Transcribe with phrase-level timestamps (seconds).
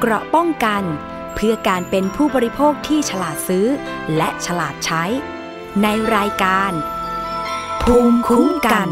[0.00, 0.82] เกราะป้องกัน
[1.34, 3.66] เพื่อการเป็นผู้บริโภคที่ฉลาดซื้อ
[4.16, 5.04] และฉลาดใช้
[5.82, 6.72] ในรายการ
[7.82, 8.88] ภูมิคุ้มกัน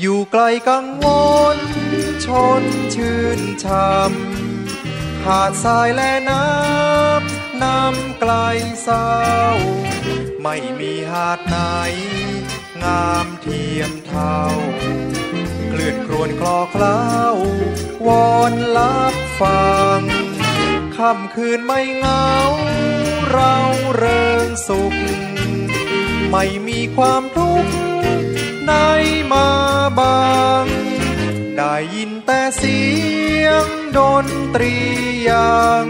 [0.00, 1.06] อยู่ไกลกังว
[1.56, 1.58] ล
[2.24, 2.26] ช
[2.60, 2.62] น
[2.94, 4.41] ชื่นช่ำ
[5.26, 8.32] หาดทรายและน้ำน้ำไกล
[8.82, 9.10] เศร้า
[10.42, 11.56] ไม่มีหาดไหน
[12.82, 14.40] งามเทียมเท่า
[15.68, 17.04] เคลื่อนครวนคลอเคล้า
[18.06, 20.00] วอนลับฟัง
[20.96, 22.30] ค่ำคืนไม่เงา
[23.30, 23.56] เรา
[23.96, 24.94] เริงสุข
[26.30, 27.72] ไม่มีความทุกข์
[28.66, 28.72] ใน
[29.32, 29.48] มา
[29.98, 30.26] บา
[30.64, 30.66] ง
[31.56, 32.78] ได้ยินแต่เสี
[33.10, 33.21] ยง
[33.98, 34.76] ดนตรี
[35.30, 35.86] ยัง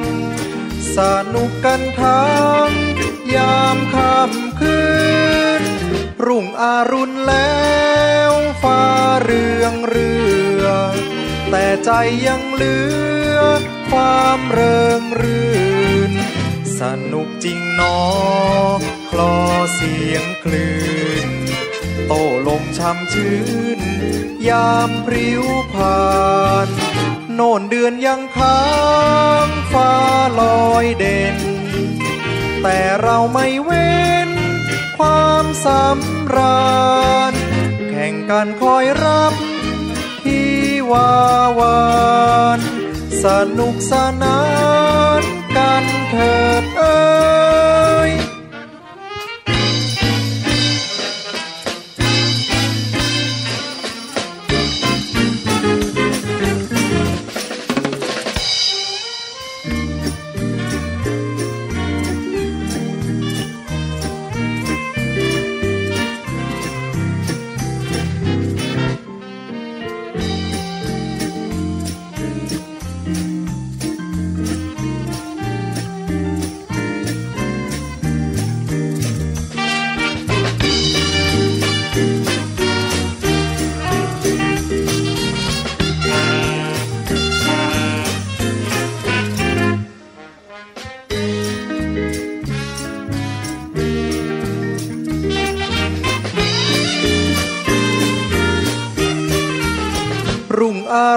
[0.97, 0.99] ส
[1.35, 2.71] นุกกันทั้ง
[3.35, 4.81] ยามค่ำคื
[5.61, 5.63] น
[6.27, 7.67] รุ่งอรุณแล้
[8.31, 8.33] ว
[8.63, 8.83] ฟ้า
[9.23, 10.13] เรืองเรื
[10.63, 10.65] อ
[11.51, 11.91] แต่ใจ
[12.27, 12.77] ยังเหลื
[13.35, 13.39] อ
[13.91, 15.53] ความเริงรื่
[16.11, 16.13] น
[16.81, 16.83] ส
[17.13, 17.99] นุกจริงหนอ
[19.11, 19.37] คลอ
[19.75, 20.77] เสียงคลื่
[21.29, 21.31] น
[22.07, 22.13] โต
[22.47, 23.37] ลมช่ำชื้
[23.79, 23.81] น
[24.49, 26.01] ยามพริ้วผ่า
[26.67, 26.69] น
[27.35, 28.63] โน่นเดือนยังค้า
[29.47, 29.93] งฟ้า
[30.41, 31.37] ลอยเด่น
[32.63, 33.93] แต่เราไม่เว้
[34.29, 34.31] น
[34.99, 36.73] ความสำรา
[37.31, 37.33] ญ
[37.91, 39.33] แข่งกันคอยรับ
[40.25, 40.51] ที่
[40.93, 41.13] วา
[41.59, 41.83] วา
[42.59, 42.61] น
[43.25, 43.27] ส
[43.59, 44.41] นุกสนา
[45.21, 45.23] น
[45.57, 46.97] กันเถิดเอ้
[47.61, 47.62] ย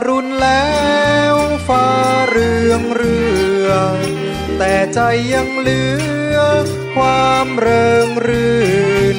[0.08, 0.74] รุ่งอารุณแล้
[1.34, 1.36] ว
[1.68, 1.88] ฟ้า
[2.30, 3.20] เรืองเรื
[3.66, 3.68] อ
[4.58, 5.00] แต่ใจ
[5.34, 5.84] ยังเหลื
[6.36, 6.38] อ
[6.96, 8.64] ความเริงรื่
[9.16, 9.18] น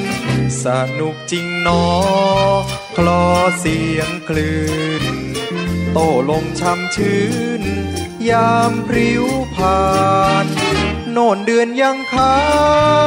[0.64, 0.66] ส
[0.98, 1.84] นุกจริงหนอ
[2.96, 3.26] คลอ
[3.58, 4.64] เสียงคลื่
[5.02, 5.04] น
[5.92, 5.98] โต
[6.30, 7.24] ลมช่ำชื้
[7.60, 7.62] น
[8.30, 9.82] ยามพริ้วผ่า
[10.44, 10.46] น
[11.12, 12.40] โน่นเดือนยังค้า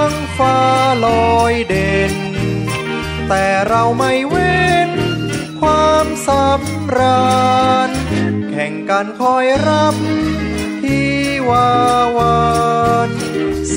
[0.09, 0.57] งฟ้า
[1.05, 2.13] ลอยเด่น
[3.29, 4.89] แต่เราไม่เว้น
[6.19, 7.29] ความสำรา
[7.87, 7.89] ญ
[8.51, 9.95] แข่งกันคอยรับ
[10.81, 11.09] ที่
[11.49, 11.69] วา
[12.17, 12.39] วา
[13.07, 13.09] น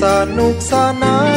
[0.01, 0.03] ส
[0.37, 1.32] นุกสนาน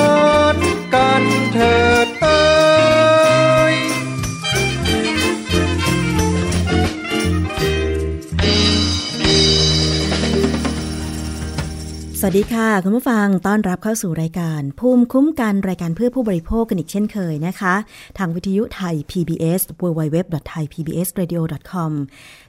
[12.29, 17.75] วัสดีค่ะ คุณผู้ฟังต้อนรับเข้าสู่รายการ ภูมิคุ้มกันรายการเพื่อผู้บริโภคกันอีกเช่นเคยนะคะ
[18.19, 21.93] ทางวิทยุไทย PBS www.thaipbsradio.com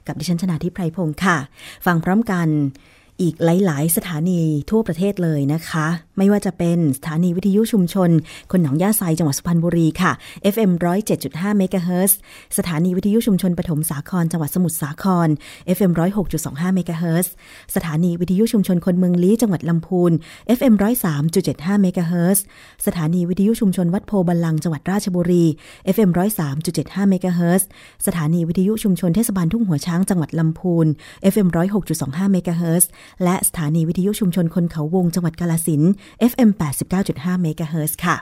[0.06, 1.36] กับดิฉันชนาทิพไพรพงศ์ค่ะ
[1.86, 2.48] ฟังพร้อมกัน
[3.20, 4.40] อีกหลาย ๆ สถานี
[4.70, 5.86] ทั่วประเทศเลยนะคะ
[6.18, 8.10] ไม่ว่าจะเป็นสถานีวิทยุชุมชน
[8.50, 10.12] คนหนองย่าไซจังหวัดสุพรรณบุรีค่ะ
[10.54, 10.70] FM
[11.14, 12.18] 107.5เมกะเฮิรตซ์
[12.58, 15.28] สถานีวิทยุชุมชนปฐมสาครจังหวัดสมุทรสาคร
[15.76, 15.92] FM
[16.34, 17.32] 106.25เมกะเฮิรตซ์
[17.74, 20.12] สถานีวิทยุชุมชนคนเมืองลี้จังหวัดลำพูน
[20.58, 20.74] FM
[21.28, 22.44] 103.75เมกะเฮิรตซ์
[22.86, 25.44] สถานีวิทยุชุมชนวัดโพธิ์บัลลังก์จังหวัดราชบุรี
[25.94, 26.10] FM
[26.56, 27.68] 103.75เมกะเฮิรตซ์
[28.06, 30.86] สถานีวิทยุชุมชนเทศบาลทุ่งหัวช้างจังหวัดลำพูน
[31.32, 31.48] FM
[31.90, 32.90] 106.25เมกะเฮิรตซ์
[33.24, 35.82] และสถานีวิทยุชุมชนคนเขาวงจังหวัดกาฬสินธุ์
[36.30, 36.50] FM
[36.96, 38.18] 89.5เมกะเฮิรตซ์ค่ะ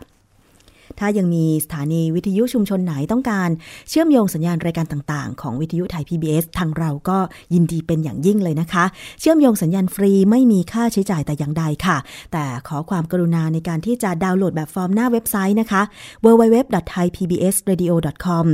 [1.01, 3.51] ถ้ายังมีสถานีวิทยุชุมชนไหนต้องการ
[3.89, 7.19] เชื่อมโยงสัญญาณรายการต่างๆ ของวิทยุไทย PBS ทางเราก็
[7.55, 8.85] ยินดีเป็นอย่างยิ่งเลยนะคะ
[9.21, 11.97] เชื่อมโยงสัญญาณฟรีไม่มีค่าใช้จ่ายแต่อย่างใดค่ะ
[12.33, 15.83] แต่ขอความกรุณาในการที่จะดาวน์โหลดแบบฟอร์มหน้าเว็บไซต์นะคะ
[16.25, 18.47] www.thaipbsradio.com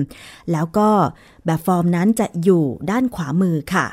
[0.53, 0.89] แล้วก็
[1.47, 3.87] แบบฟอร์มนั้นจะอยู่ด้านขวามือค่ะ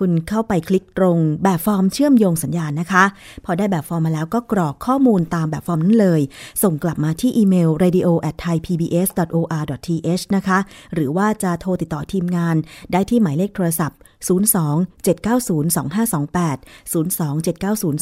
[0.00, 3.04] คุณเข้าไปคลิกตรงแบบฟอร์มเชื่อมโยงสัญญาณนะคะ
[3.44, 6.20] พอได้แบบฟอร์มมาแล้วก็กรอกข้อมูลตามแบบฟอร์มนั้นเลย
[6.62, 10.58] ส่งกลับมาที่อีเมล radio at thaipbs.or.th นะคะ
[10.94, 12.56] หรือว่าจะโทรติดต่อทีมงาน
[12.92, 13.98] ได้ที่หมายเลขโทรศัพท์
[14.28, 16.58] 02 790 2528
[16.92, 17.94] 02 790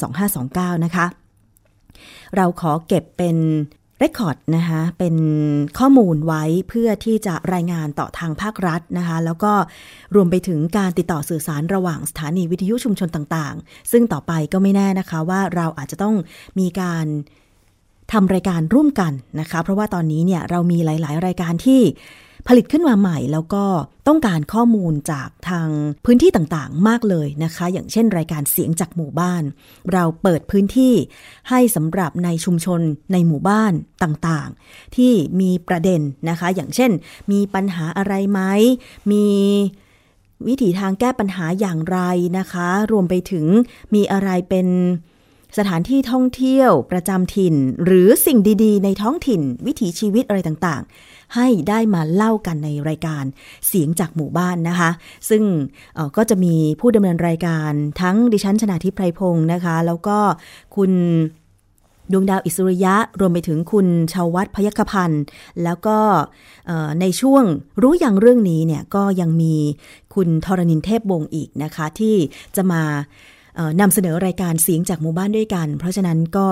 [0.79, 1.07] 2529 นะคะ
[2.37, 3.37] เราขอเก็บเป็น
[3.99, 5.17] เรคคอร์ดนะคะเป็น
[5.79, 9.53] ข้อมูลไว้เพื่อที่จะรายงานต่อทางภาครัฐนะคะแล้วก็
[10.15, 16.17] รวมไปถึงการติดต่อสื่อสารระหว่างสถานีวิทยุชุมชนต่างๆ ซึ่งต่อไปก็ไม่แน่นะคะว่าเราอาจจะต้อง
[16.59, 17.07] มีการ
[18.13, 21.81] ทำรายการร่วมกันนะคะ เพราะว่าตอนนี้เนี่ยเรามีหลาย ๆ รายการที่
[22.47, 23.65] ผลิตขึ้นมาใหม่แล้วก็
[24.09, 25.69] ต้องการข้อมูลจากทาง
[26.05, 29.43] พื้นที่ต่างๆ มากเลยนะคะ อย่างเช่นรายการเสียงจากหมู่บ้าน
[29.93, 30.95] เราเปิดพื้นที่
[31.49, 32.81] ให้สำหรับในชุมชน
[33.13, 36.91] ในหมู่บ้านต่างๆ ที่มีประเด็นนะคะ อย่างเช่น
[37.31, 38.41] มีปัญหาอะไรไหม
[39.13, 39.27] มี
[40.49, 41.99] วิถีทางแก้ปัญหาอย่างไร
[42.39, 43.47] นะคะ รวมไปถึง
[43.95, 44.67] มีอะไรเป็น
[45.59, 53.25] สถานที่ท่องเที่ยวประจำถิ่น หรือสิ่งดีๆ ในท้องถิ่นวิถีชีวิตอะไรต่างๆ ให้ได้มาเล่ากันในรายการ
[53.69, 54.91] เสียงจากหมู่บ้านนะคะ
[55.29, 55.43] ซึ่ง
[56.17, 60.19] ก็จะมีผู้ดำเนินรายการทั้งดิฉันชนาทิพไพรพงศ์นะคะ แล้วก็
[60.77, 60.93] คุณ
[62.13, 65.23] ดวงดาวอิสุริยะรวมไปถึงคุณชาววัดพยคพันธ์
[65.65, 65.99] แล้วก็
[67.01, 67.45] ในช่วง
[67.83, 69.55] รู้อย่างเรื่องนี้เนี่ยก็ยังมี
[70.15, 72.17] คุณทรณินเทพวงศ์อีกนะคะ ที่
[72.57, 72.83] จะมา
[73.81, 76.49] นำเสนอรายการเสียงจากหมู่บ้านด้วยกัน เพราะฉะนั้นก็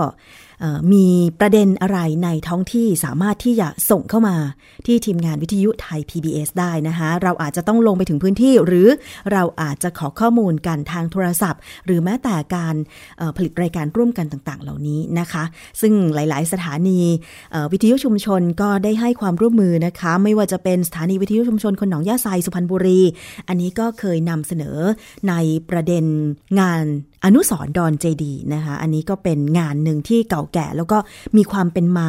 [0.93, 1.07] มี
[1.41, 4.37] ประเด็นอะไรในท้องที่สามารถที่จะส่งเข้ามา
[4.87, 8.89] ที่ทีมงานวิทยุไทย PBS ได้นะคะ เราอาจจะต้องลงไปถึงพื้นที่ หรือ
[9.33, 12.75] เราอาจจะขอข้อมูลกันทางโทรศัพท์ หรือแม้แต่การ
[13.37, 15.45] ผลิตรายการร่วมกันต่างๆ เหล่านี้นะคะ
[15.81, 17.01] ซึ่งหลาย ๆ สถานี
[17.73, 23.01] วิทยุชุมชนก็ได้ให้ความร่วมมือนะคะ ไม่ว่าจะเป็นสถานีวิทยุชุมชนคนหนองยาไซสุพรรณบุรี
[23.49, 24.79] อันนี้ก็เคยนำเสนอ
[25.29, 25.35] ใน
[25.71, 26.05] ประเด็น
[26.61, 26.85] งาน
[27.25, 30.99] อนุสรดอนเจดีนะคะ อันนี้ก็เป็นงานหนึ่งที่เก่าแก่แล้วก็
[31.37, 32.09] มีความเป็นมา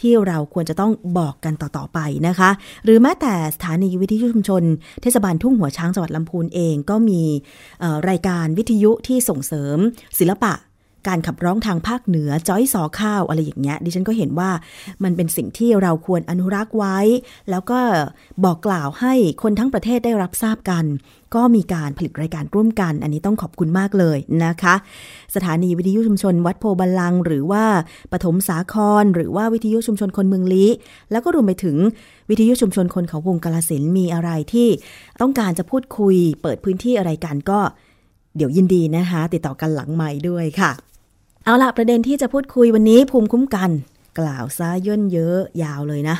[0.00, 2.50] ที่เราควรจะต้องบอกกันต่อ ๆ ไปนะคะ
[2.84, 4.62] หรือแม้แต่สถานีวิทยุชุมชน
[5.02, 7.22] เทศบาลทุ่งหัวช้างจังหวัดลำพูนเองก็มี
[8.08, 9.76] รายการวิทยุที่ส่งเสริม
[10.20, 10.54] ศิลปะ
[11.08, 14.50] การขับร้องทางภาคเหนือจ้อยสอข้าวอะไรอย่างเงี้ยดิฉันก็เห็นว่า
[15.04, 16.98] มันเป็นสิ่งที่เราควรอนุรักษ์ไว้
[17.50, 17.80] แล้วก็
[18.44, 20.84] บอกกล่าวให้คนทั้งประเทศได้รับทราบกัน
[21.34, 24.74] ก็มีการผลิตรายการร่วมกัน อันนี้ต้องขอบคุณมากเลยนะคะ
[25.34, 27.64] สถานีวิทยุชุมชนวัดโพบัลลัง หรือว่า
[28.12, 30.70] ปฐมสาคร หรือว่าวิทยุชุมชนคนเมืองลี้
[31.10, 31.76] แล้วก็รวมไปถึง
[32.30, 34.68] วิทยุชุมชนคนเขาวงกาลสินมีอะไรที่
[35.20, 37.60] ต้องการจะพูดคุย เปิดพื้นที่อะไรกันก็
[38.36, 40.70] เดี๋ยวยินดีนะคะ ติดต่อกันหลังใหม่ด้วยค่ะ
[41.44, 43.70] เอาละประเด็นที่จะพูดคุยวันนี้ภูมิคุ้มกัน
[44.18, 46.16] กล่าวซะย่นเยอะยาวเลยนะ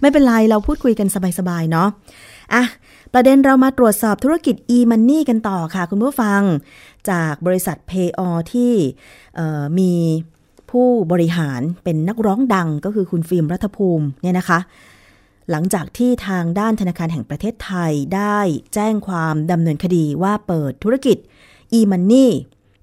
[0.00, 1.08] ไม่เป็นไรเราพูดคุยกัน
[1.38, 1.88] สบายๆเนาะ
[2.54, 2.62] อะ
[3.14, 6.40] ประเด็นเรามาตรวจสอบธุรกิจ e-money กันต่อค่ะคุณผู้ฟัง
[7.10, 8.72] จากบริษัท Payor ที่
[9.78, 9.92] มี
[10.70, 14.58] ผู้บริหารเป็นนักร้องดังก็คือคุณฟิล์มรัฐภูมิเนี่ยนะคะ
[15.50, 18.38] หลังจากที่ทางด้านธนาคารแห่งประเทศไทยได้
[18.74, 21.16] แจ้งความดำเนินคดีว่าเปิดธุรกิจ
[21.78, 22.28] e-money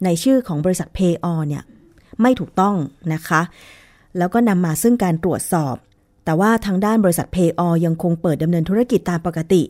[0.03, 1.63] ในชื่อของบริษัท Payor เนี่ย
[2.21, 2.75] ไม่ถูกต้อง
[3.13, 3.41] นะคะ
[4.17, 5.75] แล้วก็นำมาซึ่งการตรวจสอบ
[6.25, 9.61] แต่ว่าทางด้านบริษัท Payor ยังคงเปิดดำเนินธุรกิจตามปกติ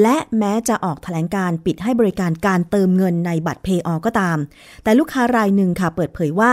[0.00, 4.38] และแม้จะออกแถลงการปิดให้บริการการเติมเงินในบัตร Pay อก็ตาม
[4.82, 6.52] แต่ลูกค้ารายหนึ่งค่ะเปิดเผยว่า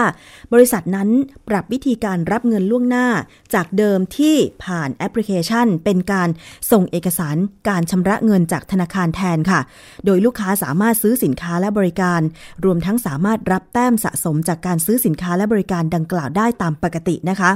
[0.53, 1.09] บริษัทนั้น
[1.49, 3.07] ปรับวิธีการรับเงินล่วงหน้า
[3.53, 6.29] จากเดิมที่ผ่านแอปพลิเคชัน เป็นการ
[6.71, 7.35] ส่งเอกสาร
[7.69, 9.59] การชำระเงินจากธนาคารแทนค่ะ
[10.05, 12.21] โดยลูกค้าสามารถซื้อสินค้าและบริการ
[12.65, 17.51] รวมทั้งสามารถรับแต้มสะสมจากการซื้อสินค้าและบริการดังกล่าวได้ตามปกตินะคะ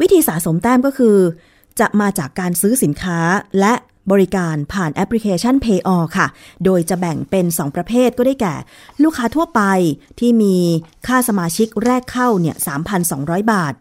[0.00, 1.16] วิธีสะสมแต้มก็คือ
[1.80, 3.18] จะมาจากการซื้อสินค้า
[3.60, 3.74] และ
[4.10, 6.26] บริการผ่านแอปพลิเคชัน Payor ค่ะ
[6.64, 8.54] โดยจะแบ่งเป็น 2 ประเภทก็ได้แก่
[9.02, 9.62] ลูกค้าทั่วไป
[10.20, 10.56] ที่มี
[11.06, 12.56] ค่าสมาชิกแรกเข้าเนี่ย
[13.04, 13.74] 3,200 บาท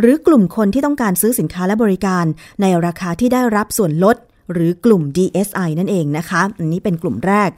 [0.00, 2.24] หรือกลุ่มคนที่ต้องการซื้อสินค้าและบริการ
[2.60, 4.16] ในราคาที่ได้รับส่วนลด
[4.52, 7.50] หรือกลุ่ม DSI นั่นเองนะคะ อันนี้เป็นกลุ่มแรก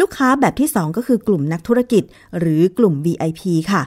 [0.00, 2.02] ลูกค้าแบบที่ 2 ก็คือกลุ่มนักธุรกิจ
[2.38, 3.82] หรือกลุ่ม VIP ค่ะ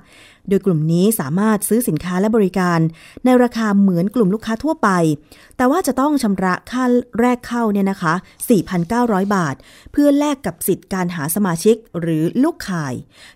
[0.49, 2.79] โดยกลุ่มนี้สามารถซื้อสินค้าและบริการ
[3.25, 4.89] ในราคาเหมือนกลุ่มลูกค้าทั่วไป
[5.57, 6.83] แต่ว่าจะต้องชำระค่า
[7.19, 8.13] แรกเข้าเนี่ยนะคะ
[8.73, 9.55] 4,900 บาท
[9.91, 12.93] เพื่อแลกกับสิทธิ์การหาสมาชิกหรือลูกข่าย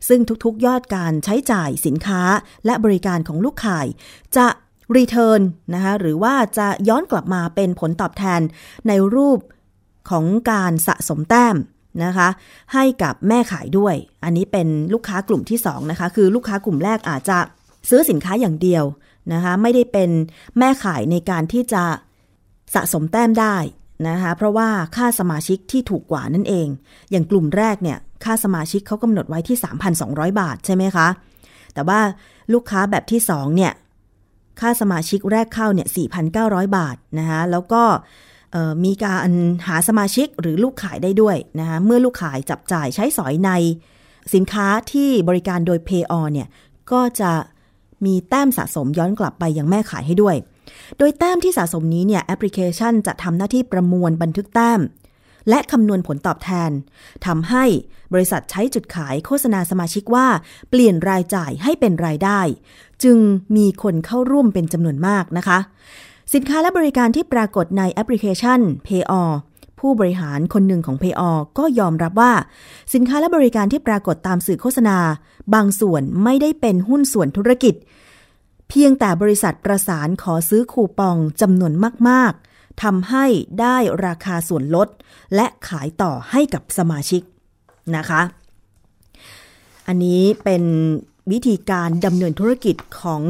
[0.08, 2.22] ซึ่งทุกๆยอดการใช้จ่ายสินค้า
[2.66, 3.88] และบริการของลูกข่าย
[4.38, 4.48] จะ
[4.96, 5.42] รีเทิร์น
[5.74, 8.42] นะคะหรือว่าจะย้อนกลับมาเป็นผลตอบแทน
[8.88, 9.40] ในรูป
[10.10, 11.56] ของการสะสมแต้ม
[12.06, 12.28] นะคะ
[12.74, 17.38] ให้กับแม่ขายด้วย อันนี้เป็นลูกค้ากลุ่มที่2นะคะคือลูกค้ากลุ่มแรกอาจจะ
[17.90, 18.84] ซื้อสินค้าอย่างเดียว
[19.34, 20.10] นะคะไม่ได้เป็น
[20.58, 21.84] แม่ขายในการที่จะ
[22.74, 23.58] สะสมแต้มได้
[24.10, 26.68] นะคะเพราะว่าค่าสมาชิกที่ถูกกว่านั่นเอง
[27.12, 29.58] อย่างกลุ่มแรกเนี่ยค่าสมาชิกเขากำหนดไว้ที่
[30.00, 31.08] 3,200 บาทใช่ไหมคะ
[31.74, 32.00] แต่ว่า
[32.54, 33.72] ลูกค้าแบบที่2เนี่ย
[34.60, 35.88] ค่าสมาชิกแรกเข้าเนี่ย
[36.32, 37.84] 4,900 บาทนะคะแล้วก็
[38.86, 39.30] มีการ
[39.68, 43.52] หาสมาชิกหรือลูกขายได้ด้วยนะคะเมื่อลูกขายจับจ่ายใช้สอยใน
[44.34, 46.48] สินค้าที่บริการโดย Pay On เนี่ย
[46.92, 47.32] ก็จะ
[48.06, 50.36] มีแต้มสะสมย้อนกลับไปยังแม่ขายให้ด้วย
[50.98, 54.80] โดยแต้มที่สะสมนี้เนี่ยแอปพลิเคชันจะทำหน้าที่ประมวลบันทึกแต้ม
[55.50, 56.72] และคำนวณผลตอบแทน
[57.26, 57.66] ทำให้
[58.14, 60.28] บริษัทใช้จุดขายโฆษณาสมาชิกว่า
[60.70, 62.40] เปลี่ยนรายจ่ายให้เป็นรายได้
[63.04, 63.18] จึง
[63.58, 65.60] มีคนเข้าร่วมเป็นจำนวนมากนะคะ
[66.34, 69.32] สินค้าและบริการที่ปรากฏในแอปพลิเคชัน Payor
[69.80, 72.34] ผู้บริหารคนหนึ่งของ Payor ก็ยอมรับว่า
[72.94, 74.98] สินค้าและบริการที่ปรากฏตามสื่อโฆษณา
[75.54, 77.76] บางส่วนไม่ได้เป็นหุ้นส่วนธุรกิจ
[78.70, 81.74] เพียงแต่บริษัทประสานขอซื้อคูปองจำนวน
[82.10, 83.26] มากๆ ทำให้
[83.60, 84.88] ได้ราคาส่วนลด
[85.36, 87.22] และขายต่อให้กับสมาชิก
[87.96, 88.22] นะคะ
[89.88, 90.64] อันนี้เป็น
[91.32, 93.24] วิธีการดำเนินธุรกิจของ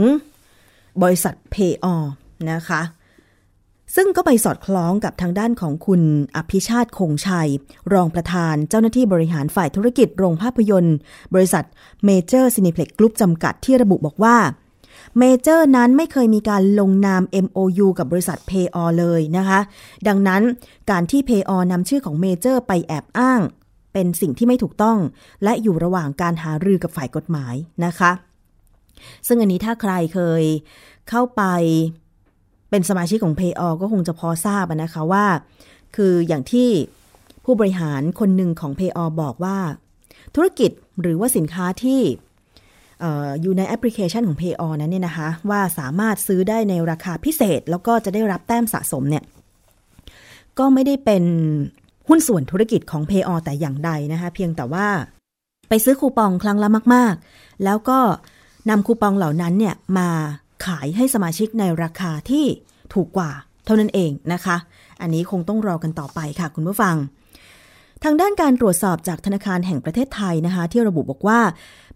[1.01, 2.03] บริษัท Payor
[2.51, 2.81] นะคะ
[3.95, 6.01] ซึ่งก็ไปสอดคล้องกับทางด้านของคุณ
[6.35, 7.49] อภิชาติคงชัย
[7.93, 10.97] รองประธานเจ้าหน้าที่บริหารฝ่ายธุรกิจโรงภาพยนตร์
[11.33, 11.63] บริษัท
[12.05, 14.37] เมเจอร์ซีนีเพล็กซ์ กรุ้ปจำกัดที่ระบุบอกว่า
[15.19, 19.59] เมเจอร์นั้นไม่เคยมีการลงนาม MOU กับบริษัท Payor เลยนะคะ
[20.07, 20.41] ดังนั้น
[20.91, 23.41] การที่ Payor นำชื่อของเมเจอร์ไปแอบอ้าง
[23.93, 24.97] เป็นสิ่งที่ไม่ถูกต้อง
[25.43, 27.55] และอยู่ระหว่างการหารือกับฝ่ายกฎหมาย
[27.85, 28.11] นะคะ
[29.27, 30.43] ซึ่งอันนี้ถ้าใครเคย
[31.09, 31.43] เข้าไป
[32.69, 35.25] เป็นสมาชิกของ Payor ก็คงจะพอทราบนะคะว่า
[35.95, 36.69] คืออย่างที่
[37.45, 39.57] ผู้บริหารคนหนึ่งของ Payor บอกว่า
[40.35, 42.01] ธุรกิจหรือว่าสินค้าที่
[43.41, 49.23] อยู่ในแอปพลิเคชันของ Payor นั้นเนี่ยนะคะว่าสามารถซื้อได้ในราคาพิเศษ แล้วก็จะได้รับแต้มสะสมเนี่ย
[50.59, 51.23] ก็ไม่ได้เป็น
[52.07, 54.87] หุ้นส่วนธุรกิจของ Payor แต่อย่างใดนะคะ เพียงแต่ว่า
[55.69, 57.99] ไปซื้อคูปองครั้งละมาก ๆ แล้วก็
[58.69, 60.09] นำคูปองเหล่านั้นเนี่ยมา
[60.65, 62.45] ขายให้สมาชิกในราคาที่
[62.93, 63.31] ถูกกว่า
[63.65, 64.57] เท่านั้นเองนะคะ
[65.01, 66.95] อันนี้คงต้องรอกันต่อไปค่ะคุณผู้ฟัง
[68.03, 71.39] ทางด้านการตรวจสอบจากธนาคารแห่งประเทศไทยนะคะ ที่ระบุบอกว่า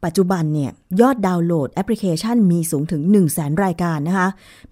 [0.04, 0.72] ปัจจุบันเนี่ย
[1.02, 4.28] ยอดดาวน์โหลดแอปพลิเคชันมีสูงถึง 1 0 0 0 0แสนรายการนะคะ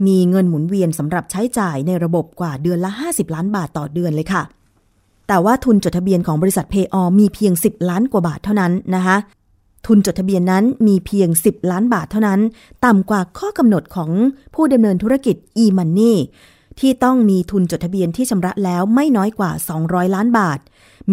[0.08, 4.44] มีเงินหมุนเวียนสำหรับใช้จ่ายในระบบกว่าเดือนละ 50 ล้านบาทต่อเดือนเลยค่ะ
[5.28, 9.18] แต่ว่าทุนจดทะเบียนของบริษัทเพย์อมีเพียง 10 ล้านกว่าบาทเท่านั้นนะคะ
[9.88, 12.40] ทุนจดทะเบียนนั้นมีเพียง 10 ล้านบาทเท่านั้น
[12.86, 14.12] ต่ำกว่าข้อกำหนดของ
[14.56, 16.16] ผู้ดำเนินธุรกิจ e-money
[16.80, 19.52] ที่ต้องมีทุนจดทะเบียนที่ชำระแล้วไม่น้อยกว่า
[19.84, 20.60] 200 ล้านบาท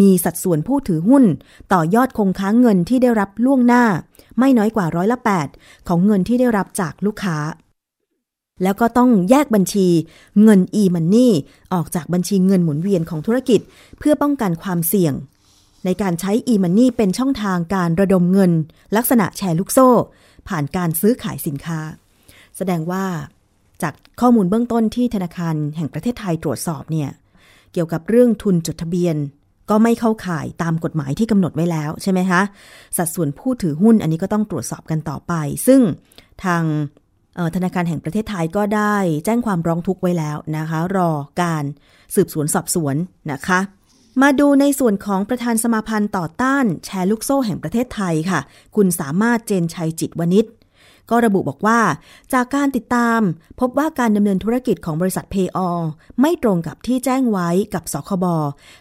[0.00, 1.24] มีสัดส่วนผู้ถือหุ้น
[1.72, 3.84] ต่อยอดคงค้างเงินที่ได้รับล่วงหน้า
[4.38, 5.18] ไม่น้อยกว่าร้อยละ
[5.52, 7.38] 8 ของเงินที่ได้รับจากลูกค้า
[8.62, 9.88] แล้วก็ต้องแยกบัญชี
[10.42, 11.28] เงิน e-money
[11.72, 13.60] ออกจากบัญชีเงินหมุนเวียนของธุรกิจ
[13.98, 15.14] เพื่อป้องกันความเสี่ยง
[15.84, 18.52] ในการใช้ e-money เป็นช่องทางการระดมเงิน
[18.96, 19.88] ลักษณะแชร์ลูกโซ่
[20.48, 21.80] ผ่านการซื้อขายสินค้า
[22.56, 23.04] แสดงว่า
[23.82, 27.10] จากข้อมูลเบื้องต้นที่ธนาคารแห่งประเทศไทยตรวจสอบเนี่ย
[27.72, 29.16] เกี่ยวกับเรื่องทุนจดทะเบียน
[29.70, 32.40] ก็ไม่เข้าข่ายตามกฎหมายที่กำหนดไว้แล้วใช่ไหมคะ
[32.96, 35.32] สัดส่วนผู้ถือหุ้นอันนี้ก็ต้องตรวจสอบกันต่อไป
[35.66, 35.80] ซึ่ง
[36.44, 36.62] ทาง
[37.56, 41.10] ธนาคารแห่งประเทศไทยก็ได้แจ้งความร้องทุกข์ไว้แล้วนะคะ รอ
[41.42, 41.64] การ
[42.14, 42.96] สืบสวนสอบสวน
[43.32, 43.60] นะคะ
[44.22, 48.40] มาดูในส่วนของประธานสมาพันธ์ต่อต้านแชร์ลูกโซ่แห่งประเทศไทยค่ะ
[48.76, 50.44] คุณสามารถเจนชัยจิตวณิช
[51.10, 51.80] ก็ระบุบอกว่า
[52.32, 53.20] จากการติดตาม
[53.60, 55.58] พบว่าการดำเนินธุรกิจของบริษัทเพอ
[56.20, 58.24] ไม่ตรงกับที่แจ้งไว้กับสคบ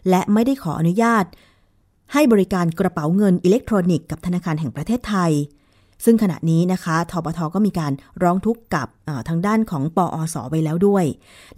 [0.09, 1.25] และไม่ได้ขออนุญาต
[2.13, 5.31] ให้บริการกระเป๋าเงินอิเล็กทรอนิกส์กับธนาคารแห่งประเทศไทย
[6.05, 8.87] ซึ่งขณะนี้นะคะทบทก็มีการร้องทุกข์กับ
[9.29, 11.05] ทางด้านของปอสไว้แล้วด้วย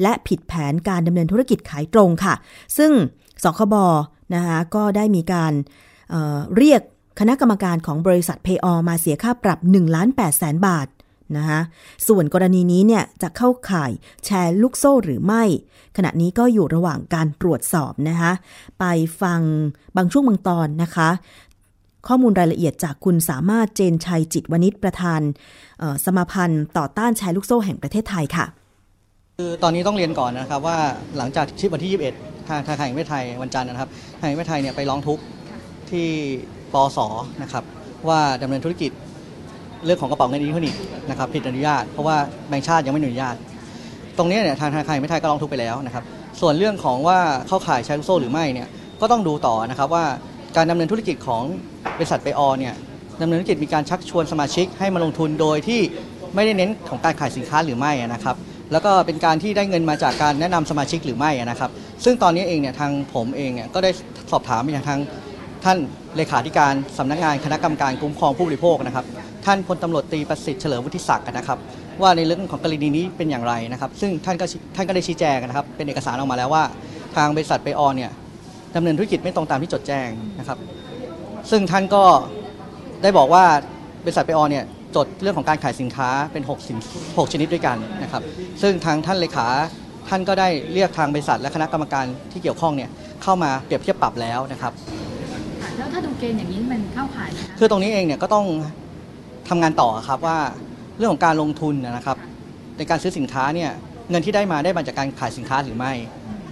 [0.01, 2.33] และผิดแผนการดำเนินธุรกิจขายตรงค่ะ
[2.77, 2.91] ซึ่ง
[3.43, 3.75] สคบ
[4.35, 5.53] นะคะก็ได้มีการ
[6.09, 6.81] เเรียก
[7.19, 10.87] คณะกรรมการของบริษัทเพออมาเสียค่าปรับ1ล้าน8แสนบาท
[11.37, 11.59] นะคะ
[12.07, 13.91] ส่วนกรณีนี้เนี่ยจะเข้าข่าย
[14.25, 15.43] แชร์ลูกโซ่หรือไม่
[15.97, 18.31] ขณะนี้ก็อยู่ระหว่างการตรวจสอบนะคะ
[18.79, 18.85] ไป
[19.21, 19.39] ฟัง
[19.97, 21.09] บางช่วงบางตอนนะคะ
[22.07, 25.21] ข้อมูลรายละเอียดจากคุณสามารถเจนชัยจิตวณิชประธาน
[26.05, 28.45] สมาพันธ์ต่อต้านแชร์ลูกโซ่แห่งประเทศไทยค่ะ
[29.37, 30.77] คือตอนนี้ต้องเรียนก่อนนะครับว่า
[31.17, 31.91] หลังจากที่วันที่
[32.21, 33.89] 21ทางธนาคารแห่งประเทศไทยวันจันทร์นะครับ
[34.19, 35.23] ธนาคารแห่งประเทศไทยเนี่ยไปร้องทุกข์
[35.91, 36.07] ที่
[36.73, 36.99] ปส
[37.43, 37.63] นะครับ
[38.07, 38.91] ว่าดำเนินธุรกิจ
[39.85, 43.35] เรื่องของกระเป๋าเงินอิเล็กทรอนิกส์นะครับผิดอนุญาต เพราะว่าแบงค์ชาติยังไม่อนุญาต
[44.17, 46.03] ตรงนี้เนี่ยทางธนาคารแห่งประเทศไทยก็ร้องทุกข์ไปแล้วนะครับ
[46.41, 48.67] ส่วนเรื่องของว่าเข้าข่ายใช้ลูกโซ่หรือไม่เนี่ย
[49.01, 50.05] ก็ต้องดูต่อนะครับว่า
[50.57, 51.43] การดำเนินธุรกิจของ
[51.97, 52.73] บริษัทไปออเนี่ย
[53.21, 55.81] ดำเนินธุรกิจมีการชักชวนสมาชิกให้มาลงทุนโดยที่
[56.35, 58.35] ไม่ได้เน้นของการขายสินค้าหรือไม่นะครับ
[58.71, 61.71] แล้วก็เป็นการที่ได้เงินมาจากการแนะนำสมาชิกหรือไม่นะครับ
[62.03, 63.91] ซึ่งตอนนี้เองเนี่ยทางผมเองเนี่ยก็ได้
[64.31, 64.99] สอบถามไปยังทาง
[65.63, 65.77] ท่าน
[66.17, 69.05] เลขาธิการสำนักงานคณะกรรมการคุ้มครองผู้บริโภคนะครับ
[69.45, 71.57] ท่านพลตำรวจตรีประสิทธิ์เฉลิมวุฒิศักดิ์นะครับ
[72.01, 76.63] ว่าในเรื่องของกรณีนี้เป็นอย่างไรนะครับ ซึ่งท่านก็ท่านก็ได้ชี้แจงนะครับ เป็นเอกสารออกมาแล้วว่า
[77.15, 78.11] ทางบริษัทเปออนเนี่ย
[78.75, 80.57] ดำเนินธุรกิจไม่ตรงตามที่จดแจ้งนะครับ
[81.51, 82.03] ซึ่งท่านก็
[83.03, 83.43] ได้บอกว่า
[84.03, 84.65] บริษัทเปออนเนี่ย
[84.95, 86.77] จดเรื่องของการขายสินค้าเป็น6สิน
[87.07, 88.21] 6ชนิดด้วยกันนะครับ
[88.61, 89.47] ซึ่งทางท่านเลขา
[90.09, 92.89] ท่านก็ได้เรียกทางบริษัทและคณะกรรมการที่เกี่ยวข้องเนี่ย
[93.23, 94.73] เข้ามาเปรียบเทียบปรับแล้วนะครับ
[95.77, 98.45] แล้วถ้าดูเกณฑ์อย่างนี้มันเข้าข่ายไหมคะคือตรงนี้เองเนี่ยก็ต้อง
[99.49, 100.37] ทำงานต่อครับว่า
[100.97, 102.17] เรื่องของการลงทุนนะครับ
[102.77, 103.71] ในการซื้อสินค้าเนี่ย
[104.09, 105.93] เงินที่ได้มาได้มาจากการขายสินค้าหรือไม่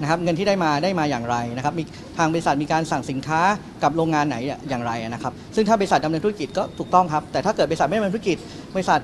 [0.01, 1.83] นะครับ เงินที่ได้มาได้มาอย่างไรนะครับ มี
[2.17, 3.41] ทางบริษัทมีการสั่งสินค้า
[3.83, 4.37] กับโรงงานไหน
[4.69, 8.37] อย่างไรนะครับ ซึ่งถ้าบริษัทดำเนินธุรกิจก็ถูกต้องครับ แต่ถ้าเกิดบริษัทไม่ดำเนินธุรกิจ
[8.75, 8.99] บริษัท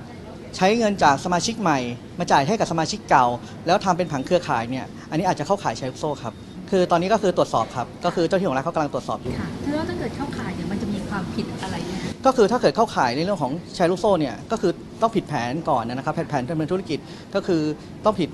[0.55, 1.79] ใช้เงินจากสมาชิกใหม่
[2.19, 3.25] มาจ่ายให้กับสมาชิกเก่า
[3.65, 6.33] แล้วทำเป็นผังเครือข่ายเนี่ย อันนี้อาจจะเข้าข่ายแชร์ลูกโซ่ครับ
[6.71, 14.71] คือตอนนี้ก็คือตรวจสอบครับ ก็คือเจ้าที่ของรัฐเขากำลังตรวจสอบอยู่ ค่ะแล้วถ้าเกิดเข้าข่ายเนี่ยมันจะมีความผิดอะไรไหมคะก็คือถ้าเกิดเข้าข่ายในเรื่องของแชร์ลูกโซ่เนี่ยก็คือ
[15.01, 16.99] ต้องผิดแผนก่อนนะครับแผนแผนดำเนินธุรกิจ
[17.35, 17.61] ก็คือ
[18.05, 18.29] ต้องผิด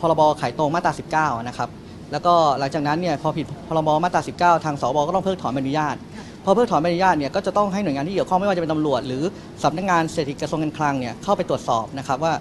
[0.00, 1.68] พรบขายตรงมาตรา19นะครับ
[2.12, 5.96] แล้วก็หลังจากนั้นเนี่ยพอผิดพรบมาตรา19 ทางสบก็ต้องเพิกถอนใบอนุญาต
[6.44, 9.22] พอเพิกถอนใบอนุญาตเนี่ยก็จะต้องให้หน่วยงานที่เกี่ยวข้องไม่ว่าจะเป็นตำรวจ หรือ
[9.64, 12.32] สำนักงานเศรษฐกิจกระทรวงการคลังเนี่ยเข้าไปตรวจสอบนะครับว่า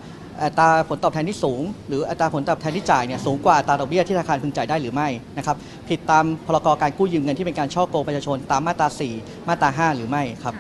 [0.44, 5.56] อัตราผลตอบแทนที่สูง หรืออัตราผลตอบแทนที่จ่ายเนี่ยสูงกว่าอัตราดอกเบี้ยที่ธนาคารพึงจ่ายได้หรือไม่นะครับ
[5.90, 10.54] ผิดตามพรกการกู้ยืมเงินที่เป็นการช่อโกงประชาชนตามมาตรา 4 มาตรา 5 หรือไม่ครับ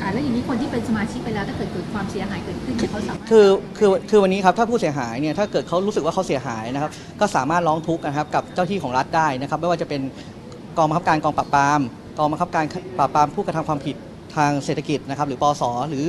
[0.00, 3.46] ค่ะแล้วอย่างนี้คนที่เป็นสมาชิกไปแล้วถ้าเกิดเกิดความเสียหายเกิดขึ้นเนี่ยเขาสามารถคือ
[3.78, 10.00] คือคือวันนี้ครับถ้าผู้เสียหายเนี่ยถ้าเกิดเขารู้สึกว่าเขาเสียหายนะครับก็สามารถร้องทุกข์นะครับกับเจ้าที่ของรัฐได้นะครับไม่ว่าจะเป็น
[10.78, 11.80] กองบังคับการกองปราบปราม
[12.18, 12.64] กองบังคับการ
[12.98, 13.96] ปราบปรามผู้กระทำความผิด
[14.36, 16.04] ทางเศรษฐกิจนะครับหรือปสหรือ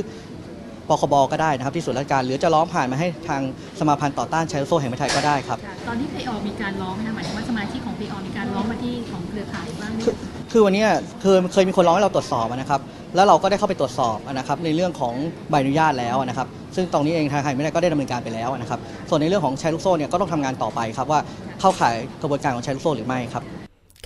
[0.90, 3.42] ปคบก็ได้นะครับที่ส่วนราชการ หรือจะร้องผ่านมาให้ทาง
[3.80, 10.16] สมาพันธ์ต่อต้านแชร์ลูกโซ่แห่งประเทศไทยก็ได้ครับ ค่ะตอนที่เพย์อมีการร้องนะคะหมายถึงว่าสมาชิกของเพย์อมีการร้องมาที่ของเครือข่ายบ้างไหมคือ
[10.52, 10.84] คือวันนี้
[11.24, 12.82] คือเคยมีคนร้องให้เราตรวจสอบนะครับ
[13.16, 15.14] แล้วเราก็ได้เข้าไปตรวจสอบนะครับในเรื่องของ
[15.50, 18.80] ใบอนุญาตแล้วนะครับ ซึ่งตรงนี้เองทางไทยไม่ได้ก็ได้ดำเนินการไปแล้วนะครับ
[19.10, 21.20] ส่วนในเรื่องของแชร์ลูกโซ่เนี่ยก็ต้องทำงานต่อไปครับว่า
[21.60, 23.44] เข้าข่ายกระบวนการของแชร์ลูกโซ่หรือไม่ครับ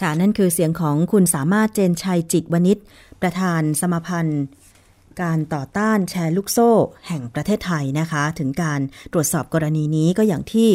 [0.02, 2.78] ค่ะนั่นคือเสียงของคุณสามารถเจนชัยจิตวณิช
[3.22, 4.44] ประธานสมาพันธ์
[5.22, 6.72] การต่อต้านแชร์ลูกโซ่
[7.08, 8.80] แห่งประเทศไทยนะคะ ถึงการ
[9.14, 10.70] ตรวจสอบกรณีนี้ก็อย่างที่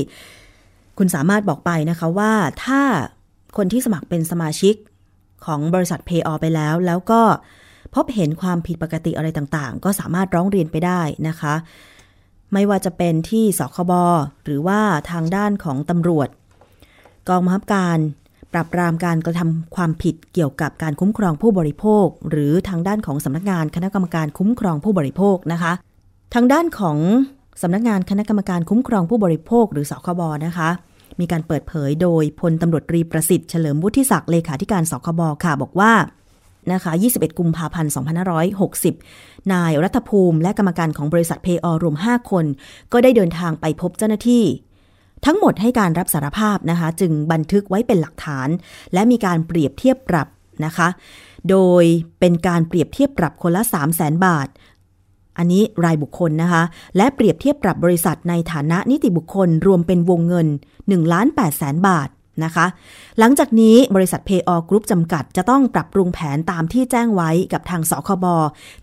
[0.98, 2.32] คุณสามารถบอกไปนะคะว่า
[2.64, 2.82] ถ้า
[3.56, 4.74] คนที่สมัครเป็นสมาชิก
[5.46, 7.22] ของบริษัทเพย์อไปแล้ว แล้วก็
[7.94, 11.54] พบเห็นความผิดปกติอะไรต่างๆ ก็สามารถร้องเรียนไปได้นะคะ
[12.52, 13.92] ไม่ว่าจะเป็นที่สคบ
[14.44, 16.28] หรือว่าทางด้านของตำรวจ
[17.28, 17.98] กองบังคับการ
[18.52, 25.72] ปราบปรามการกระทำความผิดเกี่ยวกับการคุ้มครองผู้บริโภค หรือทางด้านของสำนักงานคณะกรรมการคุ้มครองผู้บริโภคนะคะ
[26.34, 26.98] ทางด้านของ
[27.62, 30.68] สำนักงานคณะกรรมการคุ้มครองผู้บริโภค หรือสคบนะคะ
[31.20, 35.92] มีการเปิดเผยโดยพลตำรวจตรีประสิทธิ์เฉลิมวุฒิศักดิ์เลขาธิการสคบค่ะ บอกว่า
[36.72, 37.92] นะคะ 21 กุมภาพันธ์
[38.70, 42.44] 2560 นายรัฐภูมิและกรรมการของบริษัทเพอรวม 5 คน
[42.92, 44.44] ก็ได้เดินทางไปพบเจ้าหน้าที่
[45.26, 48.48] ทั้งหมดให้การรับสารภาพนะคะ จึงบันทึกไว้เป็นหลักฐาน
[48.94, 50.28] และมีการเปรียบเทียบปรับ
[50.64, 50.88] นะคะ
[51.50, 51.84] โดย
[52.20, 54.48] เป็นการเปรียบเทียบปรับคนละ 3 0 0แสนบาท
[55.38, 56.62] อันนี้รายบุคคลนะคะ
[56.96, 60.48] และเปรียบเทียบปรับบริษัทในฐานะนิติบุคคลรวมเป็นวงเงิน
[60.80, 62.08] 1ล้าน8แสนบาท
[62.44, 62.66] นะคะ
[63.18, 68.26] หลังจากนี้บริษัท p a y o กรุ๊ปจำกัดจะต้องปรับปรุงแผนตามที่แจ้งไว้กับทางสคบ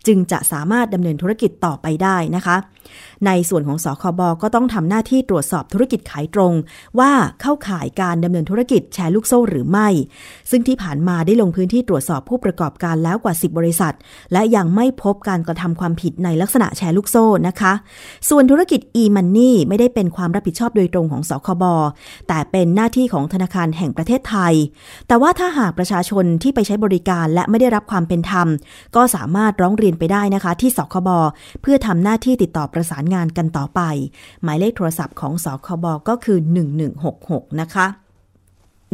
[0.07, 2.55] จึงจะสามารถดำเนินธุรกิจต่อไปได้นะคะ
[3.25, 6.53] ในส่วนของสคบก็ต้องทำหน้าที่ตรวจสอบธุรกิจขายตรง
[6.99, 9.87] ว่าเข้าข่ายการดำเนินธุรกิจแชร์ลูกโซ่หรือไม่
[10.49, 13.93] ซึ่งที่ผ่านมาได้ลงพื้นที่ตรวจสอบผู้ประกอบการแล้วกว่า 10 บริษัท
[14.33, 17.73] และยังไม่พบการกระทำความผิดในลักษณะแชร์ลูกโซ่นะคะ
[18.29, 21.63] ส่วนธุรกิจ e-money ไม่ได้เป็นความรับผิดชอบโดยตรงของสคบ
[22.27, 24.53] แต่เป็นหน้าที่ของธนาคารแห่งประเทศไทย
[25.07, 28.47] แต่ว่าถ้าหากประชาชนที่ไปใช้บริการและไม่ได้รับความเป็นธรรม
[28.95, 31.09] ก็สามารถร้องเรียนไปได้นะคะ ที่สคบ
[31.61, 33.81] เพื่อทำหน้าที่ติดต่อประสานงานกันต่อไป
[34.43, 36.37] หมายเลขโทรศัพท์ของสคบก็คือ
[36.99, 37.87] 1166 นะคะ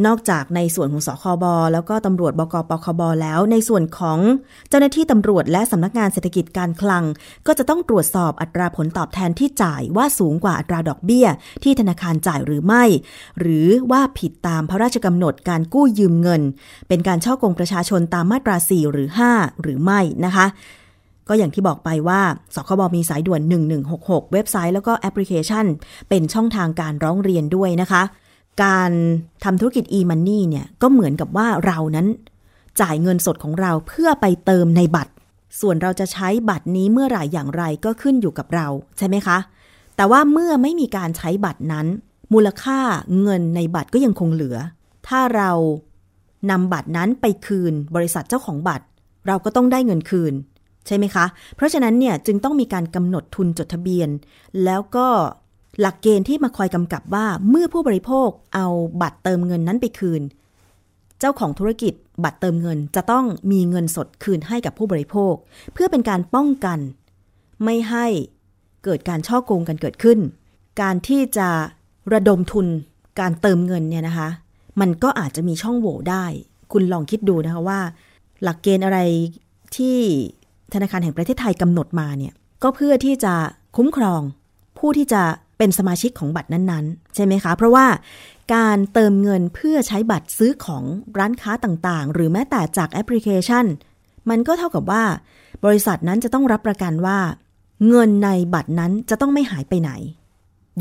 [0.06, 4.18] นอกจากในส่วนของสคบแล้วก็ตำรวจบกปคบแล้ว ในส่วนของ
[4.68, 7.04] เจ้าหน้าที่ตำรวจและสำนักงานเศรษฐกิจการคลัง
[7.46, 11.26] ก็จะต้องตรวจสอบอัตราผลตอบแทนที่จ่ายว่าสูงกว่าอัตราดอกเบี้ย
[11.64, 12.84] ที่ธนาคารจ่ายหรือไม่
[13.40, 16.42] หรือว่าผิดตามพระราชกำหนดการกู้ยืมเงิน
[16.88, 20.46] เป็นการช่อกงประชาชนตามมาตรา 4 หรือ 5 หรือไม่นะคะ
[21.30, 22.20] ก็อย่างที่บอกไปว่า
[22.54, 23.40] สคบมีสายด่วน
[23.86, 25.64] 1166 เว็บไซต์แล้วก็แอปพลิเคชัน
[26.08, 28.02] เป็นช่องทางการร้องเรียนด้วยนะคะ
[28.64, 28.90] การ
[29.44, 32.06] ทำธุรกิจ e-money เนี่ยก็เหมือนกับว่าเรานั้น
[32.80, 35.12] จ่ายเงินสดของเราเพื่อไปเติมในบัตร
[35.60, 38.66] ส่วนเราจะใช้บัตรนี้เมื่อไหร่อย่างไรก็ขึ้นอยู่กับเรา
[38.98, 39.38] ใช่ไหมคะ
[39.96, 41.86] แต่ว่าเมื่อไม่มีการใช้บัตรนั้น
[42.32, 42.78] มูลค่า
[43.22, 44.56] เงินในบัตรก็ยังคงเหลือ
[45.08, 45.50] ถ้าเรา
[46.50, 48.84] นำบัตรนั้นไปคืนบริษัทเจ้าของบัตร
[49.26, 50.32] เราก็ต้องได้เงินคืน
[50.86, 51.24] ใช่ไหมคะ
[51.56, 54.08] เพราะฉะนั้นเนี่ยจึงต้องมีการกำหนดทุนจดทะเบียน
[54.64, 55.08] แล้วก็
[55.80, 58.66] หลักเกณฑ์ที่มาคอยกำกับว่าเมื่อผู้บริโภคเอา
[59.02, 60.22] บัตรเติมเงินนั้นไปคืน
[61.20, 65.34] เจ้าของธุรกิจบัตรเติมเงินจะต้องมีเงินสดคืนให้กับผู้บริโภค
[65.72, 66.78] เพื่อเป็นการป้องกัน
[67.64, 68.06] ไม่ให้
[68.84, 70.18] เกิดการช่อโกงกันเกิดขึ้น
[70.80, 71.48] การที่จะ
[72.12, 72.66] ระดมทุน
[73.20, 74.28] การเติมเงินเนี่ยนะคะ
[74.80, 76.24] มันก็อาจจะมีช่องโหว่ได้
[76.72, 77.80] คุณลองคิดดูนะคะว่า
[78.42, 78.98] หลักเกณฑ์อะไร
[79.76, 79.98] ที่
[80.74, 83.34] ธนาคารแห่งประเทศไทยกำหนดมาเนี่ยก็เพื่อที่จะ
[83.76, 84.20] คุ้มครอง
[84.78, 85.22] ผู้ที่จะ
[85.58, 87.86] เป็นสมาชิกของบัตรนั้นๆ ใช่ไหมคะ เพราะว่า
[88.54, 90.84] การเติมเงินเพื่อใช้บัตรซื้อของ
[91.18, 93.64] ร้านค้าต่างๆ หรือแม้แต่จากแอปพลิเคชัน
[94.30, 95.04] มันก็เท่ากับว่า
[95.64, 97.18] บริษัทนั้นจะต้องรับประกันว่า
[97.88, 99.90] เงินในบัตรนั้นจะต้องไม่หายไปไหน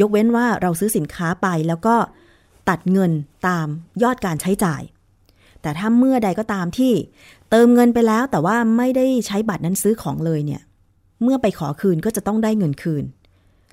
[0.01, 1.95] ยกเว้นว่าเราซื้อสินค้าไปแล้วก็
[2.69, 3.11] ตัดเงิน
[3.47, 3.67] ตาม
[4.03, 4.81] ยอดการใช้จ่าย
[5.61, 6.93] แต่ถ้าเมื่อใดก็ตามที่
[7.49, 10.61] เติมเงินไปแล้วแต่ว่าไม่ได้ใช้บัตรนั้นซื้อของเลยเนี่ย
[11.23, 13.03] เมื่อไปขอคืนก็จะต้องได้เงินคืน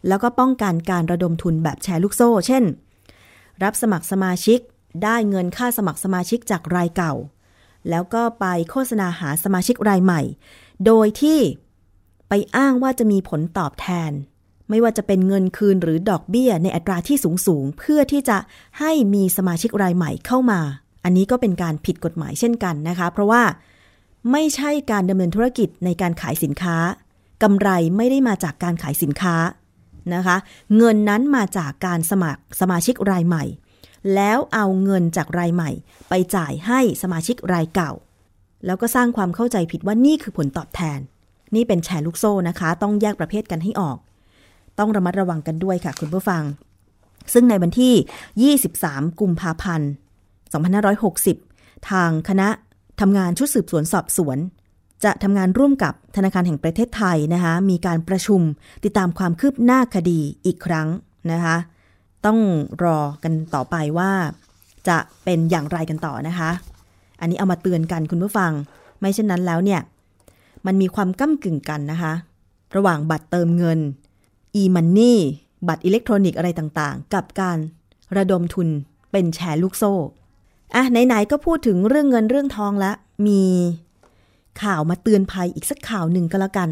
[0.09, 2.65] แล้วก็ป้องกันการระดมทุนแบบแชร์ลูกโซ่ เช่น
[3.63, 4.59] รับสมัครสมาชิก
[5.05, 7.15] ได้เงินค่าสมัครสมาชิกจากรายเก่า
[7.91, 10.23] แล้วก็ไปโฆษณาหาสมาชิกรายใหม่
[10.87, 11.39] โดยที่
[12.29, 14.13] ไปอ้างว่าจะมีผลตอบแทน
[14.71, 18.39] ไม่ว่าจะเป็นเงินคืนหรือดอกเบี้ยในอัตราที่สูงสูงเพื่อที่จะ
[18.79, 20.61] ให้มีสมาชิกรายใหม่เข้ามา
[21.07, 23.43] อันนี้ก็เป็นการผิดกฎหมายเช่นกันนะคะ เพราะว่า
[24.33, 26.77] ไม่ใช่การดำเนินธุรกิจในการขายสินค้า
[27.43, 29.37] กำไรไม่ได้มาจากการขายสินค้า
[30.15, 30.37] นะคะ
[30.77, 33.45] เงินนั้นมาจากการสมัครสมาชิกรายใหม่
[34.15, 35.71] แล้วเอาเงินจากรายใหม่
[36.09, 37.93] ไปจ่ายให้สมาชิกรายเก่า
[38.67, 40.99] แล้วก็สร้างความเข้าใจผิดว่านี่คือผลตอบแทน
[41.55, 43.99] นี่เป็นแชร์ลูกโซ่นะคะ ต้องแยกประเภทกันให้ออก
[44.79, 46.43] ต้องระมัดระวังกันด้วยค่ะคุณผู้ฟัง
[47.33, 49.91] ซึ่งในวันที่ 23 กุมภาพันธ์
[50.55, 52.49] 2560 ทางคณะ
[53.01, 54.39] ทำงานชุดสืบสวนสอบสวน
[55.05, 58.41] จะทำงานร่วมกับธนาคารแห่งประเทศไทยนะคะมีการประชุม
[58.85, 60.89] ติดตามความคืบหน้าคดีอีกครั้ง
[61.33, 61.57] นะคะ
[62.27, 62.39] ต้อง
[62.83, 64.13] รอกันต่อไปว่า
[64.89, 66.51] จะเป็นอย่างไรกันต่อนะคะ
[67.21, 68.53] อันนี้เอามาเตือนกันคุณผู้ฟัง
[69.01, 69.81] ไม่เช่นนั้นแล้วเนี่ย
[70.67, 72.13] มันมีความก้ากึ่งกันนะคะ
[72.77, 73.79] ระหว่างบัตรเติมเงิน
[74.61, 75.15] e-money
[75.69, 77.59] บัตรอิเล็กทรอนิกส์อะไรต่างๆ กับการ
[78.17, 78.69] ระดมทุน
[79.13, 79.95] เป็นแชร์ลูกโซ่
[80.77, 83.43] อะไหนๆก็พูดถึงเรื่องเงินเรื่องทองแล้วมี
[84.63, 86.69] ข่าวมาเตือนภัยอีกสักข่าวหนึ่งก็แล้วกัน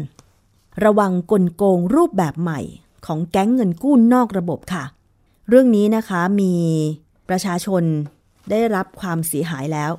[0.85, 2.59] ระวังกลโกงรูปแบบใหม่
[3.05, 4.83] ของแก๊งเงินกู้นอกระบบค่ะ
[5.49, 6.53] เรื่องนี้นะคะมี
[7.29, 7.83] ประชาชน
[8.49, 9.91] ได้รับความเสียหายแล้ว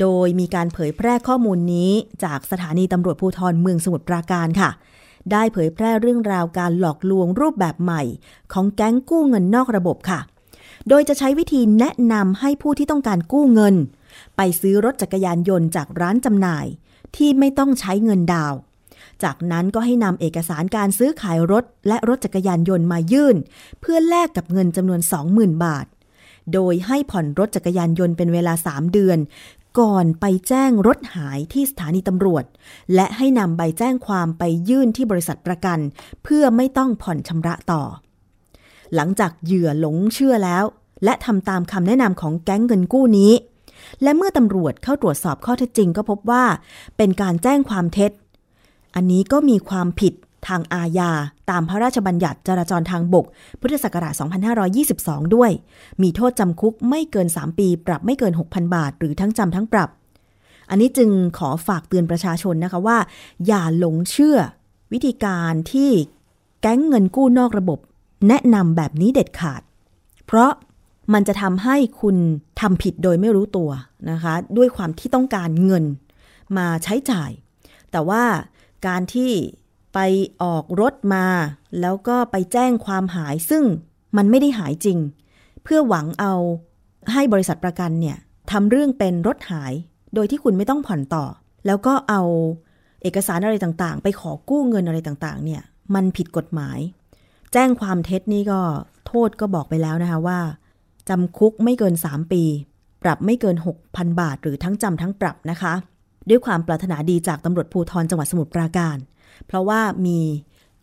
[0.00, 1.90] โดยมีการเผยแพร่ข้อมูลนี้
[2.24, 4.70] จากสถานีตำรวจภูธรเมืองสมุทรปราการค่ะ
[5.32, 8.02] ได้เผยแพร่เรื่องราวการหลอกลวงรูปแบบใหม่
[8.52, 10.20] ของแก๊งกู้เงินนอกระบบค่ะ
[10.88, 13.74] โดยจะใช้วิธีแนะนำให้ผู้ที่ต้องการกู้เงิน
[14.36, 16.66] ไปซื้อรถจักรยานยนต์จากร้านจำหน่าย
[17.16, 18.54] ที่ไม่ต้องใช้เงินดาว
[19.22, 23.36] จากนั้นก็ให้นำเอกสารการซื้อขายรถ และรถจักรยานยนต์มายื่น
[23.80, 25.00] เพื่อแลกกับเงินจำนวน
[25.32, 25.86] 20,000 บาท
[26.52, 29.18] โดยให้ผ่อนรถจักรยานยนต์เป็นเวลา 3 เดือน
[29.80, 32.44] ก่อนไปแจ้งรถหายที่สถานีตำรวจ
[32.94, 35.78] และให้นำใบแจ้งความไปยื่นที่บริษัทประกัน
[36.24, 37.82] เพื่อไม่ต้องผ่อนชำระต่อ
[38.94, 40.64] หลังจากเหยื่อหลงเชื่อแล้ว
[41.04, 43.32] และทำตามคำแนะนำของแก๊งเงินกู้นี้
[44.02, 46.44] และเมื่อตำรวจเข้าตรวจสอบข้อเท็จจริงก็พบว่า
[46.96, 48.10] เป็นการแจ้งความเท็จ
[48.94, 50.14] อันนี้ก็มีความผิด
[50.48, 51.10] ทางอาญา
[51.50, 53.24] ตามพระราชบัญญัติจราจรทางบก
[53.60, 54.14] พุทธศักราช
[54.74, 55.50] 2522 ด้วย
[56.02, 59.90] มีโทษจำคุกไม่เกิน 3 ปี ปรับไม่เกิน 6,000 บาท หรือทั้งจำทั้งปรับ
[60.70, 62.98] อันนี้จึงขอฝากเตือนประชาชนนะคะว่า
[63.46, 64.36] อย่าหลงเชื่อ
[64.92, 65.90] วิธีการที่
[66.60, 67.78] แก๊งเงินกู้นอกระบบ
[68.28, 69.62] แนะนำแบบนี้เด็ดขาด
[70.26, 70.50] เพราะ
[71.12, 72.16] มันจะทำให้คุณ
[72.60, 73.70] ทำผิดโดยไม่รู้ตัว
[74.10, 75.84] นะคะ ด้วยความที่ต้องการเงิน
[76.56, 77.30] มาใช้จ่าย
[77.90, 78.24] แต่ว่า
[78.86, 79.32] การที่
[79.94, 79.98] ไป
[80.42, 81.26] ออกรถมา
[81.80, 83.64] แล้วก็ไปแจ้งความหายซึ่ง
[84.16, 84.98] มันไม่ได้หายจริง
[85.62, 86.34] เพื่อหวังเอา
[87.12, 88.16] ให้บริษัทประกันเนี่ย
[88.50, 89.72] ทำเรื่องเป็นรถหาย
[90.14, 91.24] โดยที่คุณไม่ต้องผ่อนต่อ
[91.66, 92.22] แล้วก็เอา
[93.02, 95.62] เอกสารอะไรต่างๆ ไปขอกู้เงินอะไรต่างๆ เนี่ย
[95.94, 96.78] มันผิดกฎหมาย
[97.52, 98.60] แจ้งความเท็จนี่ก็
[99.06, 100.40] โทษก็บอกไปแล้วนะคะว่า
[101.08, 102.42] จำคุกไม่เกิน 3 ปี
[103.02, 103.56] ปรับไม่เกิน
[103.88, 105.72] 6,000 บาท หรือทั้งจำทั้งปรับนะคะ
[106.28, 108.96] ด้วยความปรารถนาดีจากตำรวจภูธรจังหวัดสมุทรปราการ
[109.46, 110.18] เพราะว่ามี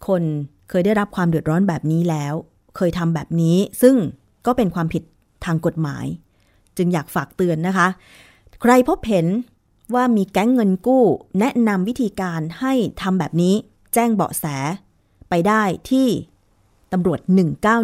[0.08, 0.24] คน
[0.70, 2.34] เคยได้รับความเดือดร้อนแบบนี้แล้ว
[2.76, 3.96] เคยทำแบบนี้ ซึ่ง
[4.46, 5.04] ก็เป็นความผิด
[5.46, 6.06] ทางกฎหมาย
[6.78, 7.88] จึงอยากฝากเตือนนะคะ
[8.62, 9.28] ใครพบเห็น
[9.94, 11.04] ว่ามีแก๊งเงินกู้
[11.40, 13.56] แนะนำวิธีการให้ทำแบบนี้
[13.94, 14.46] แจ้งเบาะแส
[15.30, 16.08] ไปได้ที่
[16.94, 17.20] ตำรวจ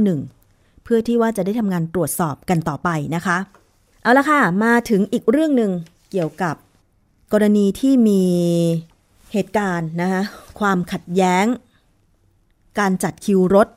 [0.09, 3.37] 191 เพื่อที่ว่าจะได้ทำงานตรวจสอบกันต่อไปนะคะ
[4.03, 5.71] เอาละค่ะ มาถึงอีกเรื่องหนึ่ง
[6.11, 6.55] เกี่ยวกับ
[7.33, 8.23] กรณีที่มี
[9.33, 10.23] เหตุการณ์นะคะ
[10.59, 11.45] ความขัดแย้ง
[12.79, 13.67] การจัดคิวรถ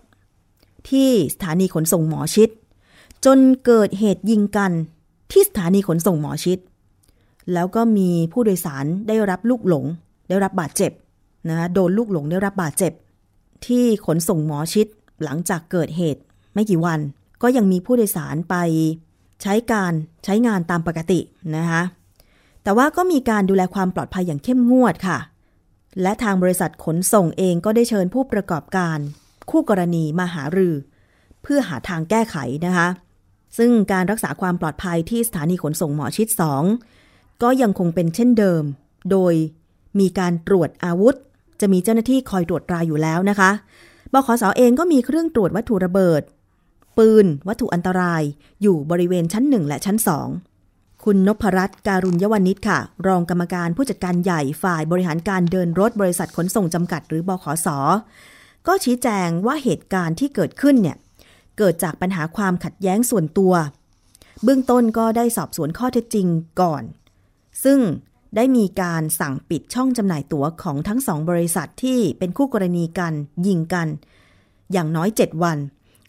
[0.90, 2.48] ที่สถานีขนส่งหมอชิด
[3.24, 4.72] จนเกิดเหตุยิงกัน
[5.32, 6.58] ที่สถานีขนส่งหมอชิด
[7.52, 9.84] แล้วก็มีผู้โดยสารได้รับลูกหลง
[10.28, 10.92] ได้รับบาดเจ็บ
[11.48, 12.92] นะโดนลูกหลงได้รับบาดเจ็บ
[13.66, 14.86] ที่ขนส่งหมอชิด
[15.24, 16.22] หลังจากเกิดเหตุ
[16.54, 17.00] ไม่กี่วัน
[17.42, 18.54] ก็ยังมีผู้โดยสารไป
[19.42, 19.92] ใช้การ
[20.24, 21.20] ใช้งานตามปกติ
[21.56, 21.82] นะคะ
[22.62, 25.18] แต่ว่าก็มีการดูแลความปลอดภัยอย่างเข้มงวดค่ะ
[26.02, 28.98] และทางบริษัทขนส่งเองก็ได้เชิญผู้ประกอบการ
[29.50, 30.74] คู่กรณีมาหารือ
[31.42, 32.88] เพื่อหาทางแก้ไขนะคะ
[33.58, 36.28] ซึ่งการรักษาความปลอดภัยที่สถานีขนส่งหมอชิด
[36.84, 38.62] 2 ก็ยังคงเป็นเช่นเดิม
[39.10, 39.34] โดย
[40.00, 41.14] มีการตรวจอาวุธ
[41.60, 43.50] จะมีเจ้าหน้าที่คอยตรวจตราอยู่แล้วนะคะ
[44.12, 46.22] บขสอเองก็มีเครื่องตรวจวัตถุระเบิด
[46.98, 48.22] ปืน วัตถุอันตราย
[48.62, 49.96] อยู่บริเวณชั้น1และชั้น
[50.46, 57.68] 2คุณนพรัตน์การุญยวนิชค่ะ รองกรรมการผู้จัดการใหญ่ฝ่ายบริหารการเดินรถบริษัทขนส่งจำกัด หรือบขส
[58.66, 60.96] ก็ชี้แจงว่าเหตุการณ์ที่เกิดขึ้นเนี่ย
[61.58, 63.54] เกิดจากปัญหาความขัดแย้งส่วนตัว
[64.44, 66.26] เบื้องต้นก็ได้สอบสวนข้อเท็จจริง
[66.60, 66.82] ก่อน
[67.64, 67.78] ซึ่ง
[68.36, 73.12] ได้มีการสั่งปิดช่องจำหน่ายตั๋วของทั้งสองบริษัทที่เป็นคู่กรณีกัน
[73.46, 73.88] ยิงกัน
[74.72, 75.58] อย่างน้อย 7 วัน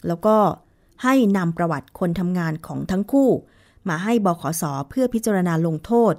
[0.06, 0.36] แล้วก็
[1.02, 3.30] ให้นำประวัติคนทำงานของทั้งคู่
[3.88, 6.14] มาให้บขสเพื่อพิจารณาลงโทษ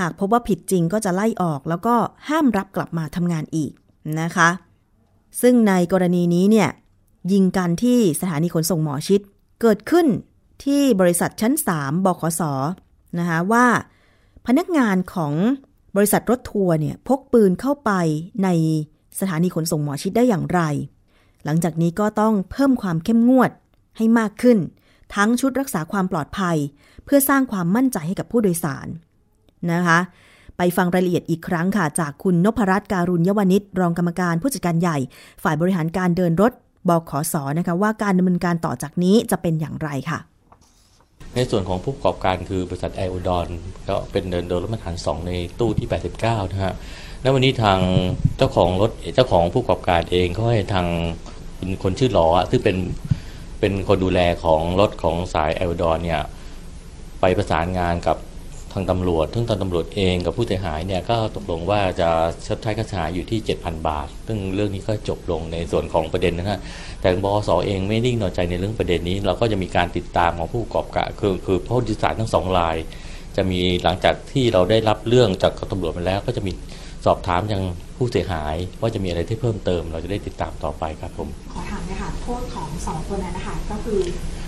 [0.00, 1.94] หากพบว่าผิดจริงก็จะไล่ออก แล้วก็
[2.28, 3.72] ห้ามรับกลับมาทำงานอีก
[4.20, 4.48] นะคะ
[5.40, 6.68] ซึ่งในกรณีนี้เนี่ย
[7.32, 9.20] ยิงกันที่สถานีขนส่งหมอชิด
[9.60, 10.06] เกิดขึ้น
[10.64, 12.42] ที่บริษัทชั้น 3 บขส
[13.18, 13.66] นะคะว่า
[14.48, 15.32] พนักงานของ
[15.96, 17.90] บริษัทรถทัวร์เนี่ยพกปืนเข้าไป
[18.44, 18.48] ใน
[19.20, 20.60] สถานีขนส่งหมอชิดได้อย่างไร
[21.44, 23.50] หลังจากนี้ก็ต้องเพิ่มความเข้มงวด
[23.96, 24.58] ให้มากขึ้น
[25.14, 26.56] ทั้งชุดรักษาความปลอดภัย
[27.04, 28.86] เพื่อสร้างความมั่นใจให้กับผู้โดยสาร
[29.72, 29.98] นะคะ
[30.56, 34.98] ไปฟังรายละเอียดอีกครั้งค่ะ จากคุณนพรัตน์การุญยวนิชรองกรรมการผู้จัดการใหญ่
[35.42, 36.52] ฝ่ายบริหารการเดินรถ
[36.88, 40.18] บขสนะคะว่าการดำเนินการต่อจากนี้จะเป็นอย่างไรค่ะ
[41.38, 43.46] ในส่วนของผู้ประกอบการคือบริษัทแอร์อุดร
[43.88, 45.88] ก็เป็นเดินโดนรถมาตรฐาน 2 ในตู้ที่
[46.20, 46.74] 89 นะฮะ
[47.22, 47.80] แล้ววันนี้ทาง
[48.36, 50.86] เจ้าของรถเจ้าของผู้ประกอบการเองเขาให้ทาง
[51.56, 52.76] เป็นคนชื่อหลออะซึ่งเป็น
[53.60, 56.22] เป็นคนดูแลของรถของสายแอร์อุดรเนี่ย
[57.20, 62.08] ไปประสานงานกับางตำรวจทั้งทางตำรวจเองกับผู้เสียหายเนี่ยก็ตกลงว่าจะ
[62.46, 66.58] ชดใช้ค่าเสียหายอยู่ที่ 7,000 บาท ซึ่งเรื่องนี้ก็จบลงในส่วนของประเด็นนะฮะ
[67.00, 72.76] แต่บอสเองไม่นิ่งนอนใจในเรื่องประเด็นนี้ เราก็จะมีการติดตามของผู้ประกอบการคือคือผู้ดิสารทั้งสองราย
[73.36, 76.52] จะมีหลังจากที่เราได้รับเรื่องจากตำรวจมาแล้วก็จะมี
[77.04, 77.62] สอบถามยัง
[77.96, 84.00] ผู้เสียหายว่าจะมีอะไรที่เพิ่มเติม เราจะได้ติดตามต่อไปครับผม ขอถามนะคะโทษของสองคนนั้นนะคะก็คือ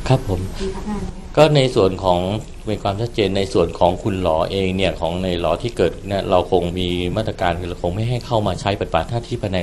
[0.08, 2.20] ครับผมมีพักงานไหมคะก็ในส่วนของ
[2.66, 9.58] เป็นความชัดเจนในส่วนของคุณหลอเองเนี่ยของในหลอที่เกิดเนี่ยเราคงมีมาตรการคือเราคงไม่ให้เข้ามาใช้ปฏิบัติหน้าที่ภายใน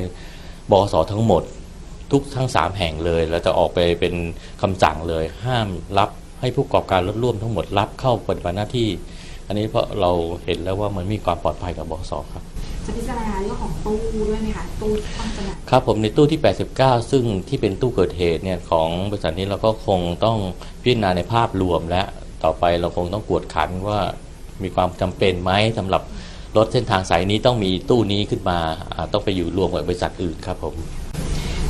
[0.71, 1.43] บสทั้งหมด
[2.11, 4.13] ทุกทั้งสามแห่งเลยเราจะออกไปเป็น
[4.61, 8.89] คำสั่งเลย ห้ามรับให้ผู้ประกอบการรถร่วมทั้งหมดรับเข้าปฏิบัติหน้าที่
[9.47, 10.11] อันนี้เพราะเรา
[10.45, 12.43] เห็นแล้วว่ามันมีความปลอดภัยกับบสครับ
[12.87, 13.97] จะพิจารณาเรื่องของตู้
[14.29, 16.39] ด้วยไหมคะตู้ต้องจำหน่ายครับผมในตู้ที่
[16.75, 20.37] 89 ซึ่งที่เป็นตู้เกิดเหตุเนี่ยของบริษัทนี้เราก็คงต้อง
[20.81, 22.01] พิจารณาในภาพรวมและ
[22.43, 23.99] ต่อไปเราคงต้องกวดขันว่า
[24.63, 26.01] มีความจำเป็นไหมสำหรับ
[26.57, 28.59] รถเส้นทางสายนี้ต้องมีตู้นี้ขึ้นมา
[28.93, 30.75] อ่าต้องไปอยู่รวมกับบริษัทอื่นครับผม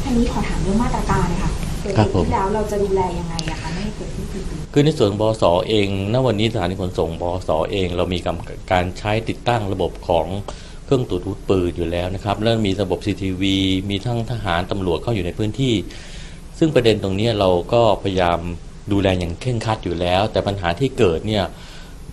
[0.04, 1.50] ทีนี้ขอถามเรื่องมาตรการนะคะ
[1.82, 8.36] เกิดครับผมขึ้นแล้วเราจะดูแลยังไงอะคะไม่ให้เกิดขึ้นอีกคือในส่วนบสเองณวันนี้สถานีขนส่งบสเอง เรามีการ
[8.72, 10.28] การใช้ติดตั้งระบบของ
[10.88, 13.44] เครื่องตรวจอาวุธปืนอยู่แล้วนะครับแล้วมีระบบ CCTV
[13.90, 15.74] มีทั้งทหารตำรวจเข้าอยู่ในพื้นที่
[16.60, 18.40] ซึ่งประเด็นตรงนี้เราก็พยายาม
[18.92, 21.46] ดูแลอย่างเคร่งครัดอยู่แล้ว แต่ปัญหาที่เกิดเนี่ย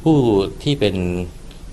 [0.02, 0.18] ผู้
[0.62, 0.96] ที่เป็น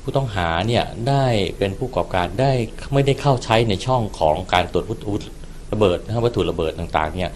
[0.02, 1.26] ผู้ต้องหาเนี่ยได้
[1.58, 2.52] เป็นผู้ประกอบการได้
[2.94, 5.24] ไม่ได้เข้าใช้ในช่องของการตรวจวุธ
[5.74, 7.32] ระเบิดนะครับวัตถุระเบิดต่างๆเนี่ย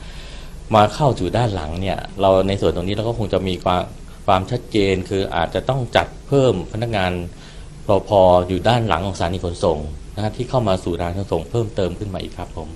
[0.76, 3.84] มาเข้าสู่ด้านหลังเนี่ยเราในส่วนตรงนี้เราก็คงจะมีความ
[4.26, 7.12] ความชัดเจน คืออาจจะต้องจัดเพิ่มพนักงาน
[7.90, 9.78] รอพออยู่ด้านหลังของสถานีขนส่ง
[10.16, 12.70] นะฮะที่เข้ามาสู่ด้านขนส่งเพิ่มเติมขึ้นมาอีกครับผม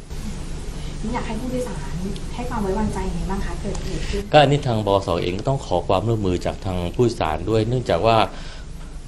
[1.03, 1.93] นี่อยากให้ผู้โดยสาร
[2.35, 8.17] ให้ความไว้วางใจยังไงบ้างคะเกิดเหตุขึ้นก็อันนี้ทางบสเองก็ต้องขอความร่วมมือจากทางผู้โดยสารด้วย เนื่องจากว่า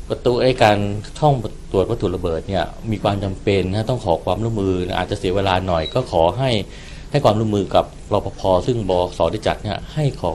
[0.09, 0.77] ประตูไอ้การ
[1.19, 1.33] ช่อง
[1.71, 6.51] ตรวจวัตถุระเบิดเนี่ยมีความจำเป็นนะต้องขอความร่วมมืออาจจะเสียเวลาหน่อยก็ขอให้
[7.11, 10.31] ให้ความร่วมมือกับรปภซึ่งบสได้จัดเนี่ยให้ขอ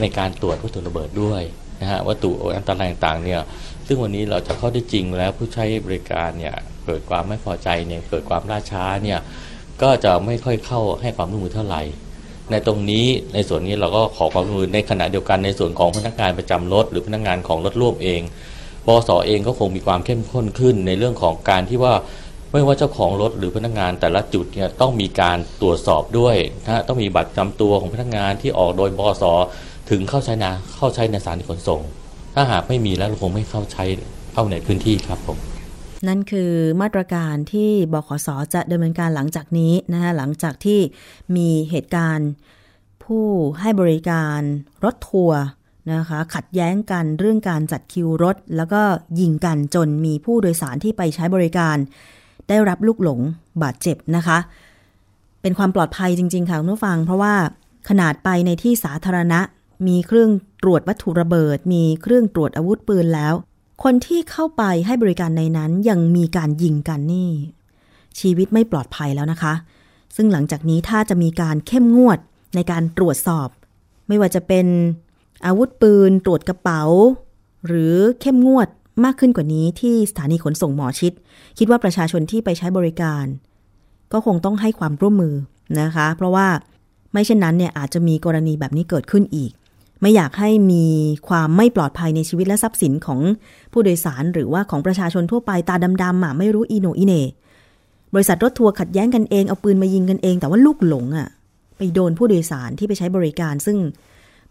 [0.00, 1.42] ในการตรวจวัตถุระเบิดด้วย
[1.80, 3.40] นะฮะวัตถุอันตรายต่างๆเนี่ย
[3.86, 6.54] ซึ่งวันนี้เราจะเข้าได้จริงแล้วผู้ใช้บริการเนี่ย
[6.86, 9.18] เกิดความไม่พอใจเนี่ยเกิดความล่าช้าเนี่ย
[9.82, 11.82] ก็จะไม่ค่อยเข้าให้ความร่วมมือเท่าไหร่
[12.50, 18.20] ในตรงนี้ในส่วนนี้เราก็ขอความร่วมมือในขณะเดียวกันในส่วนของพนักงานประจำรถ หรือพนักงานของรถร่วมเอง
[18.86, 21.94] บสเองก็คงมีความเข้มข้นขึ้นในเรื่องของการที่ว่า
[22.52, 29.24] ไม่ว่าเจ้าของรถหรือพนักงานแต่ละจุดเนี่ยต้องมีการตรวจสอบด้วยนะต้องมีบัตรจำตัวของพนักงานที่ออกโดยบส
[29.90, 31.80] ถึงเข้าใช้นาเข้าใช้ในสารขนส่ง
[32.34, 33.84] ถ้าหากไม่มีแล้วเราคงไม่เข้าใช้
[34.32, 35.38] เข้าในพื้นที่ครับผม
[36.08, 40.80] นั่นคือมาตรการที่บขสจะดำเนินการหลังจากนี้นะคะหลังจากที่
[41.36, 42.30] มีเหตุการณ์
[43.04, 43.26] ผู้
[43.60, 44.40] ให้บริการ
[44.84, 45.40] รถทัวร์
[45.92, 48.82] นะคะขัดแย้งกันเรื่องการจัดคิวรถ แล้วก็
[49.20, 51.76] ยิงกันจนมีผู้โดยสารที่ไปใช้บริการ
[52.48, 53.20] ได้รับลูกหลง
[53.62, 54.38] บาดเจ็บนะคะ
[55.42, 57.34] เป็นความปลอดภัยจริง ๆ ค่ะคุณผู้ฟัง เพราะว่า
[57.88, 59.40] ขนาดไปในที่สาธารณะ
[59.86, 60.30] มีเครื่อง
[60.62, 63.34] ตรวจวัตถุระเบิด มีเครื่องตรวจอาวุธปืนแล้ว
[63.82, 67.30] คนที่เข้าไปให้บริการในนั้นยังมีการยิงกันนี่
[68.20, 69.54] ชีวิตไม่ปลอดภัยแล้วนะคะ
[70.16, 72.18] ซึ่งหลังจากนี้ถ้าจะมีการเข้มงวด
[72.54, 73.48] ในการตรวจสอบ
[74.08, 74.66] ไม่ว่าจะเป็น
[75.46, 76.82] อาวุธปืน ตรวจกระเป๋า
[77.66, 78.68] หรือเข้มงวด
[79.04, 81.12] มากขึ้นกว่านี้ที่สถานีขนส่งหมอชิด
[81.58, 83.24] คิดว่าประชาชนที่ไปใช้บริการ
[84.12, 85.34] ก็คงต้องให้ความร่วมมือ
[85.80, 86.46] นะคะ เพราะว่า
[87.12, 89.52] ไม่เช่นนั้นเนี่ยอาจจะมีกรณีแบบนี้เกิดขึ้นอีก
[90.00, 90.84] ไม่อยากให้มี
[91.28, 93.20] ความไม่ปลอดภัยในชีวิตและทรัพย์สินของ
[93.72, 97.24] ผู้โดยสาร หรือว่าของประชาชนทั่วไปตาดำๆอะไม่รู้อีโนอีเน่
[98.14, 101.28] บริษัทรถทัวร์ขัดแย้งกันเองเอาปืนมายิงกันเอง แต่ว่าลูกหลงอะ
[101.76, 103.78] ไปโดนผู้โดยสารที่ไปใช้บริการซึ่ง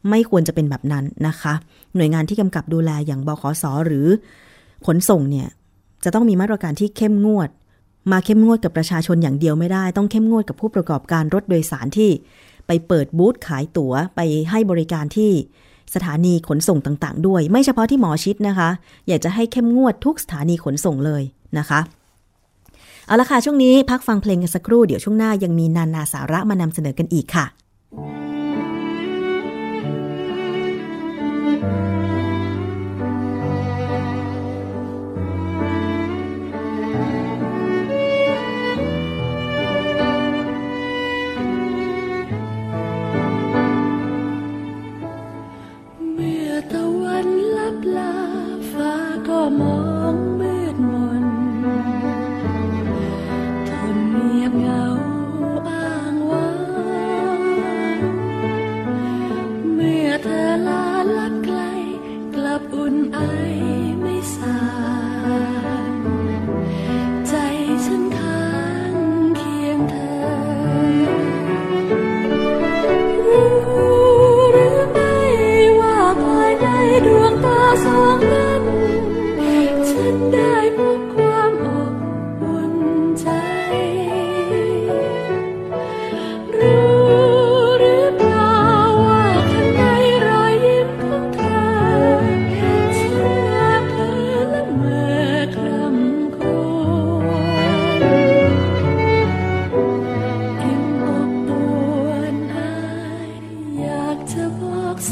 [0.10, 1.54] ไม่ควรจะเป็นแบบนั้นนะคะ
[1.96, 4.08] หน่วยงานที่กำกับดูแลอย่างบขสหรือ
[4.86, 5.48] ขนส่งเนี่ย
[6.04, 7.50] จะต้องมีมาตรการที่เข้มงวด
[8.12, 12.12] มาเข้มงวดกับประชาชนอย่างเดียวไม่ได้ ต้องเข้มงวดกับผู้ประกอบการรถโดยสารที่
[12.68, 15.32] ไปเปิดบูธขายตั๋วไปให้บริการที่
[15.94, 18.70] สถานีขนส่งต่างๆ ด้วย ไม่เฉพาะที่หมอชิดนะคะ
[19.08, 21.24] อยากจะให้เข้มงวดทุกสถานีขนส่งเลย
[21.58, 21.80] นะคะ
[23.08, 27.46] เอาละค่ะ ช่วงนี้พักฟังเพลงกันสักครู่ เดี๋ยวช่วงหน้ายังมีนานาสาระมานำเสนอกันอีกค่ะ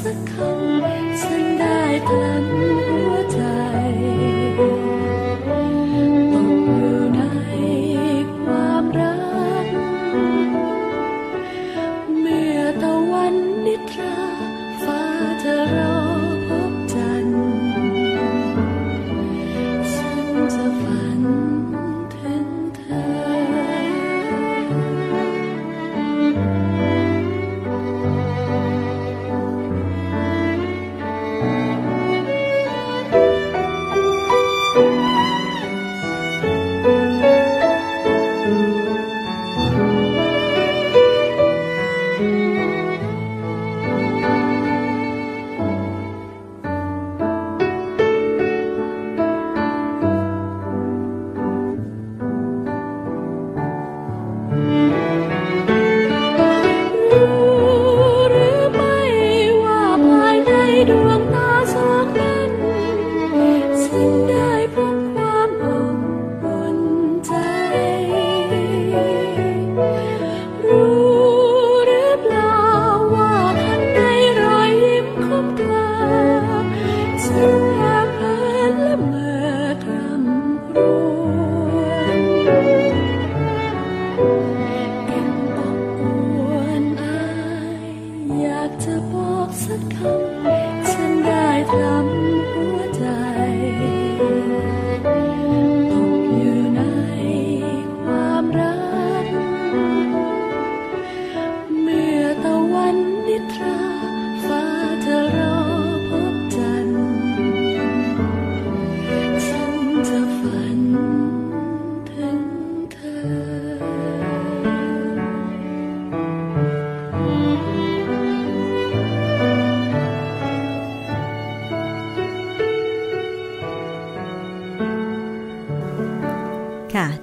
[0.04, 0.08] บ
[0.48, 0.61] อ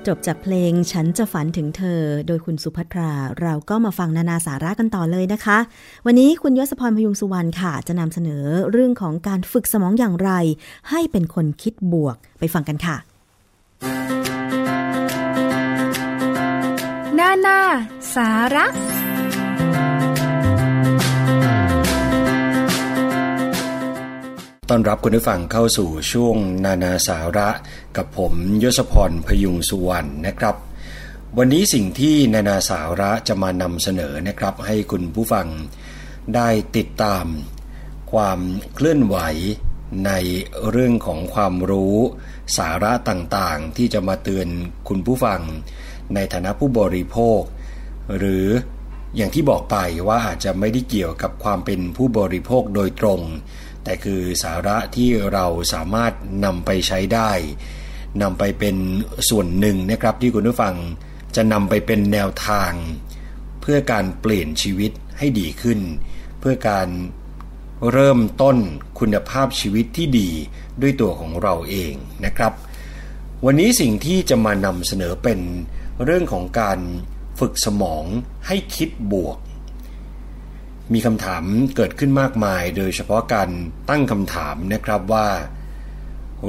[0.09, 5.59] จบจากเพลงฉันจะฝันถึงเธอ โดยคุณสุภัทรา เราก็มาฟังนานาสาระกันต่อเลยนะคะ
[6.07, 10.31] วันนี้คุณยศพรพยุงสุวรรณค่ะ จะนำเสนอเรื่องของการฝึกสมองอย่างไร
[10.91, 12.97] ให้เป็นคนคิดบวกไปฟังกันค่ะ
[17.19, 17.61] นานา
[18.15, 18.67] สาระ
[24.73, 27.49] ต้อนรับคุณผู้ฟังเข้าสู่ช่วงนานาสาระ
[27.97, 30.57] กับผมยศพรพยุงสุวรรณนะครับ
[31.39, 35.47] วันนี้สิ่งที่นานาสาระจะมานำเสนอนะครับ ให้คุณผู้ฟัง
[36.35, 37.27] ได้ติดตาม
[38.13, 38.41] ความ
[38.75, 39.17] เคลื่อนไหว
[40.07, 40.11] ใน
[40.71, 41.97] เรื่องของความรู้
[42.59, 44.49] สาระต่างๆ ที่จะมาเตือน
[44.89, 45.41] คุณผู้ฟัง
[46.15, 47.41] ในฐานะผู้บริโภค
[48.17, 48.47] หรือ
[49.17, 49.77] อย่างที่บอกไป
[50.09, 53.21] ว่าอาจจะไม่ได้เกี่ยวกับความเป็นผู้บริโภคโดยตรง
[53.89, 56.13] แต่คือสาระที่เราสามารถ
[56.45, 57.31] นำไปใช้ได้
[58.23, 58.77] นำไปเป็น
[59.29, 60.75] ส่วนหนึ่งนะครับที่คุณผู้ฟัง
[61.37, 62.73] จะนำไปเป็นแนวทาง
[63.61, 65.81] เพื่อการเปลี่ยนชีวิตให้ดีขึ้น
[66.41, 66.89] เพื่อการ
[67.93, 68.57] เริ่มต้น
[68.99, 70.31] คุณภาพชีวิตที่ดี
[70.83, 72.53] ด้วยตัวของเราเองนะครับ
[73.45, 75.41] วันนี้สิ่งที่จะมานำเสนอเป็น
[76.05, 76.79] เรื่องของการ
[77.41, 78.05] ฝึกสมอง
[78.47, 79.39] ให้คิดบวก
[80.93, 81.45] มีคำถาม
[81.77, 83.51] เกิดขึ้นมากมาย โดยเฉพาะการ
[83.89, 85.29] ตั้งคำถามนะครับว่า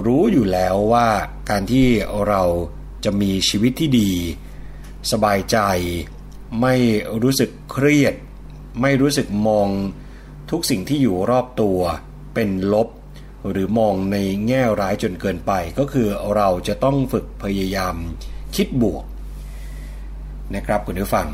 [0.06, 1.08] รู้อยู่แล้วว่า
[1.50, 1.88] การที่
[2.28, 2.42] เรา
[3.06, 4.12] จะมีชีวิตที่ดี
[5.12, 5.58] สบายใจ
[6.62, 6.76] ไม่
[7.24, 8.16] รู้สึกเครียด
[8.82, 9.70] ไม่รู้สึกมอง
[10.52, 11.80] ทุกสิ่งที่อยู่รอบตัว
[12.34, 12.90] เป็นลบ
[13.50, 14.18] หรือมองใน
[14.48, 17.96] แง่ร้ายจนเกินไป ก็คือเราจะต้องฝึกพยายาม
[18.56, 19.06] คิดบวก
[20.56, 21.28] นะครับคุณผู้ฟัง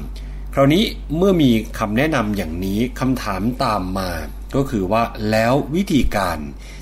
[0.57, 0.83] คราวนี้
[1.17, 4.11] เมื่อมีคำแนะนำอย่างนี้คำถามตามมา
[4.55, 6.37] ก็คือว่าแล้ววิธีการ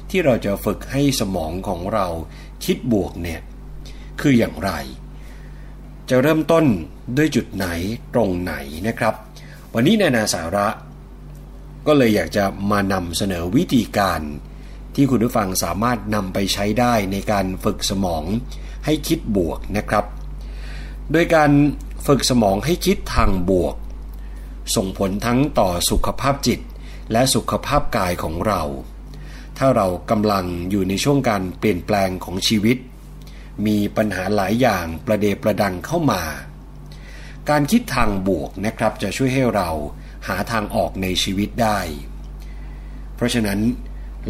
[0.09, 2.07] ที่เราจะฝึกให้สมองของเรา
[2.65, 3.41] คิดบวกเนี่ย
[4.21, 4.71] คืออย่างไร
[6.09, 6.65] จะเริ่มต้น
[7.17, 7.65] ด้วยจุดไหน
[8.13, 8.53] ตรงไหน
[8.87, 9.13] นะครับ
[9.73, 10.67] วันนี้ในนาสาระ
[11.87, 14.21] ก็เลยอยากจะมานำเสนอวิธีการ
[14.95, 18.23] ที่คุณผู้ฟังสามารถนำไปใช้ได้ในการฝึกสมอง
[18.85, 20.05] ให้คิดบวกนะครับ
[21.11, 21.51] โดยการ
[22.05, 23.75] ฝึกสมองให้คิดทางบวก
[24.75, 26.59] ส่งผลทั้งต่อสุขภาพจิต
[27.11, 28.61] และสุขภาพกายของเรา
[29.57, 32.77] ถ้าเรากำลังอยู่ในช่วงการเปลี่ยนแปลงของชีวิต
[33.65, 36.23] มีปัญหาหลายอย่างประเดประดังเข้ามา
[37.49, 39.69] การคิดทางบวกนะครับจะช่วยให้เรา
[40.27, 41.79] หาทางออกในชีวิตได้
[43.15, 43.59] เพราะฉะนั้น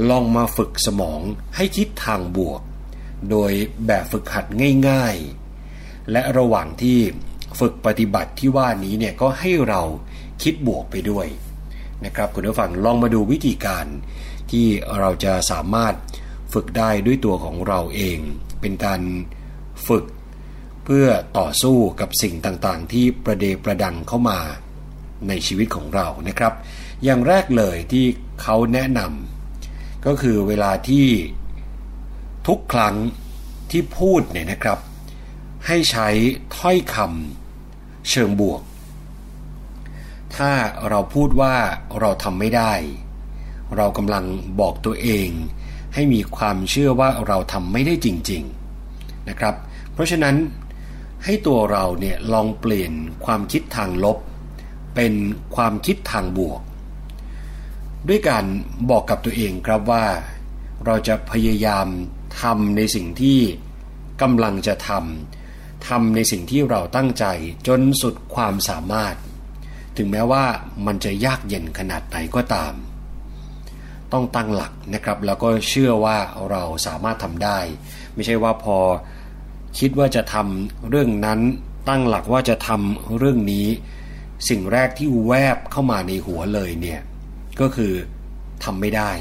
[0.10, 1.22] ลองมาฝึกสมอง
[1.56, 2.62] ให้คิดทางบวก
[3.30, 3.52] โดย
[3.88, 4.46] แบบฝึกหัด
[4.90, 5.16] ง่าย
[5.64, 7.00] ๆ และระหว่างที่
[7.60, 9.82] ฝึกปฏิบัติที่ว่านี้เนี่ยก็ให้เรา
[10.44, 11.28] คิดบวกไปด้วย
[12.06, 13.86] นะครับคุณผู้ฟังลองมาดูวิธีการ
[14.52, 14.66] ที่
[15.00, 15.94] เราจะสามารถ
[16.54, 18.18] ฝึกได้ด้วยตัวของเราเอง
[18.62, 19.02] เป็นการ
[19.88, 20.06] ฝึก
[20.84, 24.40] เพื่อต่อสู้กับสิ่งต่างๆ ที่ประเดประดังเข้ามา
[25.28, 26.54] ในชีวิตของเรานะครับ
[27.04, 28.06] อย่างแรกเลยที่
[28.42, 31.06] เขาแนะนำก็คือเวลาที่
[32.48, 32.96] ทุกครั้ง
[33.72, 34.80] ที่พูดเนี่ยนะครับ
[35.68, 36.08] ให้ใช้
[36.58, 37.43] ถ้อยคำ
[38.10, 38.62] เชิงบวก
[40.36, 40.52] ถ้า
[40.90, 41.56] เราพูดว่า
[42.00, 42.74] เราทำไม่ได้
[43.78, 44.26] เรากำลัง
[44.60, 45.30] บอกตัวเอง
[45.94, 48.44] ให้มีความเชื่อว่าเราทำไม่ได้จริง
[48.86, 49.56] ๆนะครับ
[49.94, 50.36] เพราะฉะนั้น
[51.24, 52.92] ให้ตัวเราเนี่ยลองเปลี่ยน
[53.26, 54.18] ความคิดทางลบ
[54.96, 55.14] เป็น
[55.56, 56.62] ความคิดทางบวก
[58.08, 58.46] ด้วยการ
[58.90, 60.06] บอกกับตัวเองครับว่า
[60.86, 61.88] เราจะพยายาม
[62.42, 63.40] ทำในสิ่งที่
[64.22, 65.43] กำลังจะทำ
[65.88, 67.26] ทำในสิ่งที่เราตั้งใจ
[67.68, 69.16] จนสุดความสามารถ
[69.98, 70.44] ถึงแม้ว่า
[70.86, 72.74] มันจะยากเย็นขนาดไหนก็ตาม
[74.14, 76.18] ต้องตั้งหลักนะครับ แล้วก็เชื่อว่า
[76.52, 77.60] เราสามารถทำได้
[78.14, 78.78] ไม่ใช่ว่าพอ
[79.80, 81.40] คิดว่าจะทำเรื่องนั้น
[81.90, 83.68] ตั้งหลักว่าจะทำเรื่องนี้
[84.50, 87.02] สิ่งแรกที่แวบเข้ามาในหัวเลยเนี่ย
[87.62, 87.94] ก็คือ
[88.64, 89.12] ทำไม่ได้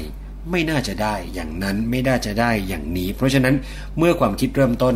[0.51, 3.55] ไม่น่าจะได้อย่างนั้นไม่น่าจะได้อย่างนี้ เพราะฉะนั้น
[3.97, 4.95] เมื่อความคิดเริ่มต้น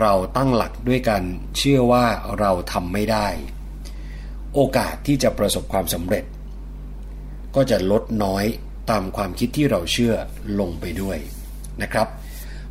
[0.00, 1.22] เราตั้งหลักด้วยกัน
[1.56, 2.06] เชื่อว่า
[2.38, 3.26] เราทำไม่ได้
[4.54, 6.24] โอกาสที่จะประสบความสำเร็จ
[7.54, 8.44] ก็จะลดน้อย
[8.90, 10.14] ตามความคิดที่เราเชื่อ
[10.60, 11.18] ลงไปด้วย
[11.82, 12.08] นะครับ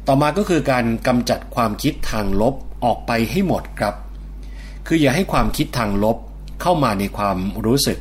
[0.08, 2.56] ต่อมาก็คือการกำจัดความคิดทางลบ
[2.86, 3.96] ออกไปให้หมดครับ
[4.88, 6.18] คืออย่าให้ความคิดทางลบ
[6.62, 8.00] เข้ามาในความรู้สึก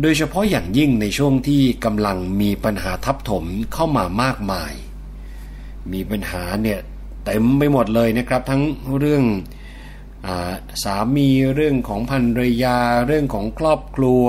[0.00, 4.72] โดยเฉพาะอย่างยิ่งในช่วงที่กำลังมีปัญหาทับถมเข้ามามากมาย
[5.92, 6.80] มีปัญหาเนี่ย
[7.30, 8.62] เต็มไปหมดเลยนะครับ ทั้ง
[8.98, 9.24] เรื่อง
[10.26, 10.28] อ
[10.84, 14.24] สามีเรื่องของภรรยา เรื่องของครอบครัว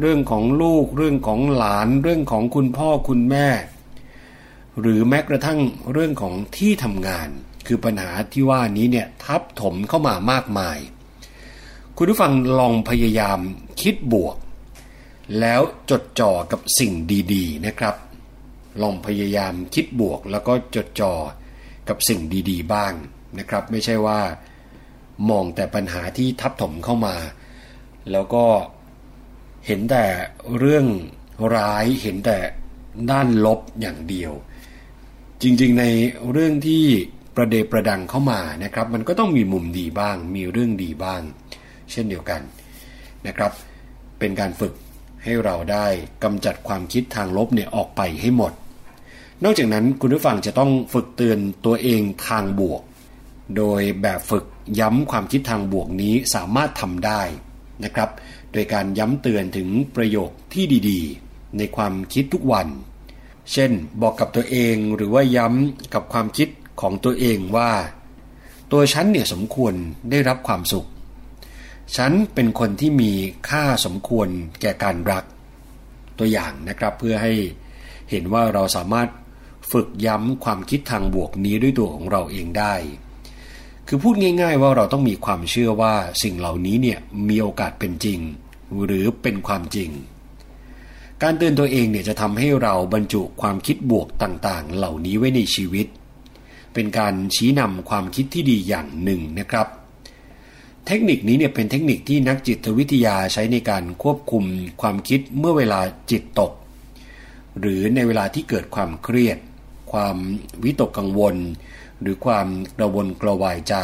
[0.00, 3.48] เรื่องของลูก เรื่องของหลาน เรื่องของคุณพ่อคุณแม่
[4.80, 5.60] หรือแม้กระทั่ง
[5.92, 7.28] เรื่องของที่ทำงาน
[7.66, 10.78] คือปัญหาที่ว่านี้เนี่ยทับถมเข้ามามากมาย
[11.96, 13.38] คุณผู้ฟังลองพยายาม
[13.82, 14.36] คิดบวก
[15.40, 16.92] แล้วจดจ่อกับสิ่ง
[17.32, 17.94] ดี ๆ นะครับ
[18.82, 21.14] ลองพยายามคิดบวกแล้วก็จดจ่อ
[21.90, 22.20] กับสิ่ง
[22.50, 22.92] ดี ๆ บ้าง
[23.38, 24.20] นะครับ ไม่ใช่ว่า
[25.30, 27.16] มองแต่ปัญหาที่ทับถมเข้ามา
[28.12, 28.44] แล้วก็
[29.66, 30.04] เห็นแต่
[30.58, 30.86] เรื่อง
[31.56, 32.38] ร้ายเห็นแต่
[33.10, 34.32] ด้านลบอย่างเดียว
[35.42, 35.84] จริงๆใน
[36.30, 36.84] เรื่องที่
[37.36, 41.22] ประเดประดังเข้ามานะครับ มันก็ต้องมีมุมดีบ้าง มีเรื่องดีบ้าง
[41.90, 42.40] เช่นเดียวกัน
[43.26, 43.52] นะครับ
[44.18, 44.72] เป็นการฝึก
[45.24, 45.86] ให้เราได้
[46.24, 48.52] กำจัดความคิดทางลบเนี่ยออกไปให้หมด
[49.44, 52.82] นอกจากนั้นคุณผู้ฟังจะต้องฝึกเตือนตัวเองทางบวก
[53.56, 54.44] โดยแบบฝึก
[54.80, 57.22] ย้ำความคิดทางบวกนี้สามารถทำได้
[57.84, 58.10] นะครับ
[58.52, 62.68] โดยการย้ำเตือนถึงประโยคที่ดีๆ ในความคิดทุกวัน
[63.52, 63.70] เช่น
[64.02, 66.48] บอกกับตัวเองหรือว่าย้ำกับความคิด
[66.80, 67.70] ของตัวเองว่า
[68.72, 69.74] ตัวฉันเนี่ยสมควร
[70.10, 70.88] ได้รับความสุข
[71.96, 73.12] ฉันเป็นคนที่มี
[73.48, 74.28] ค่าสมควร
[74.60, 75.24] แก่การรัก
[76.18, 77.32] ตัวอย่างนะครับเพื่อให้
[78.10, 79.08] เห็นว่าเราสามารถ
[79.72, 82.74] ฝึกย้ำความคิดทางบวกนี้ด้วยตัวของเราเองได้
[83.86, 86.98] คือพูดง่าย ๆ ว่าเราต้องมีความเชื่อว่าสิ่งเหล่านี้เนี่ย
[87.28, 88.18] มีโอกาสเป็นจริง
[88.84, 89.90] หรือเป็นความจริง
[91.22, 95.86] การเตือนตัวเองเนี่ยจะทำให้เราบรรจุความคิดบวกต่างๆ เหล่านี้ไว้ในชีวิต
[96.74, 99.66] เป็นการชี้นำความคิดที่ดีอย่างหนึ่งนะครับ
[100.86, 104.44] เทคนิคนี้เนี่ยเป็นเทคนิคที่นักจิตวิทยาใช้ในการควบคุม
[104.80, 106.52] ความคิดเมื่อเวลาจิตตก
[107.60, 109.38] หรือในเวลาที่เกิดความเครียด
[109.92, 110.16] ความ
[110.64, 111.36] วิตกกังวล
[112.00, 113.74] หรือความกระวนกระวายใจ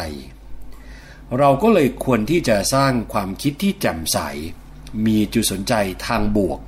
[1.37, 4.17] เราก็เลยควรที่จะสร้างความคิดที่แจ่มใส
[5.05, 5.73] มีจุดสนใจ
[6.07, 6.59] ทางบวก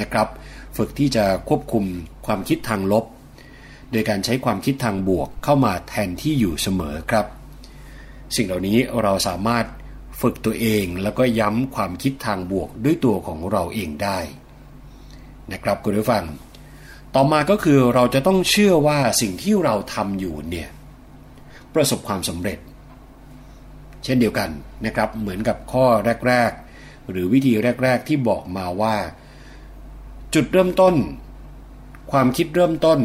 [0.00, 0.28] นะครับ
[0.76, 1.84] ฝึกที่จะควบคุม
[2.26, 3.04] ความคิดทางลบ
[3.90, 7.26] โดยการใช้ความคิดทางบวกเข้ามาแทนที่อยู่เสมอครับ
[8.36, 9.66] สิ่งเหล่านี้เราสามารถ
[10.20, 14.18] ฝึกตัวเองแล้วก็ย้ำความคิดทางบวกด้วยตัวของเราเองได้
[15.52, 16.24] นะครับคุณผู้ฟัง
[17.14, 20.68] ต่อมาก็คือเราจะต้องเชื่อว่าสิ่งที่เราทำอยู่เนี่ย
[21.74, 22.58] ประสบความสำเร็จ
[24.04, 24.50] เช่นเดียวกัน
[24.86, 25.86] นะครับ เหมือนกับข้อ
[26.28, 26.50] แรก
[26.80, 27.52] ๆ หรือวิธี
[27.82, 28.96] แรก ๆ ที่บอกมาว่า
[30.34, 30.94] จุดเริ่มต้น
[32.12, 33.00] ความคิดเริ่มต้น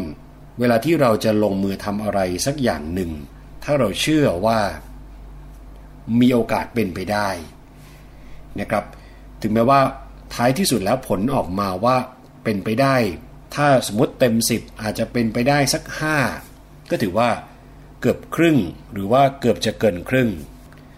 [0.60, 3.12] เวลาที่เราจะลงมือทำอะไรสักอย่างหนึ่ง
[3.64, 4.60] ถ้าเราเชื่อว่า
[6.20, 7.30] มีโอกาสเป็นไปได้
[8.60, 8.84] นะครับ
[9.42, 9.80] ถึงแม้ว่า
[10.34, 11.96] ท้ายที่สุดแล้วผลออกมาว่า
[12.44, 12.96] เป็นไปได้
[13.56, 15.84] ถ้าสมมติเต็ม 10 อาจจะเป็นไปได้สัก
[16.38, 17.30] 5 ก็ถือว่า
[18.02, 18.58] เกือบครึ่ง
[18.94, 20.30] หรือว่าเกือบจะเกินครึ่ง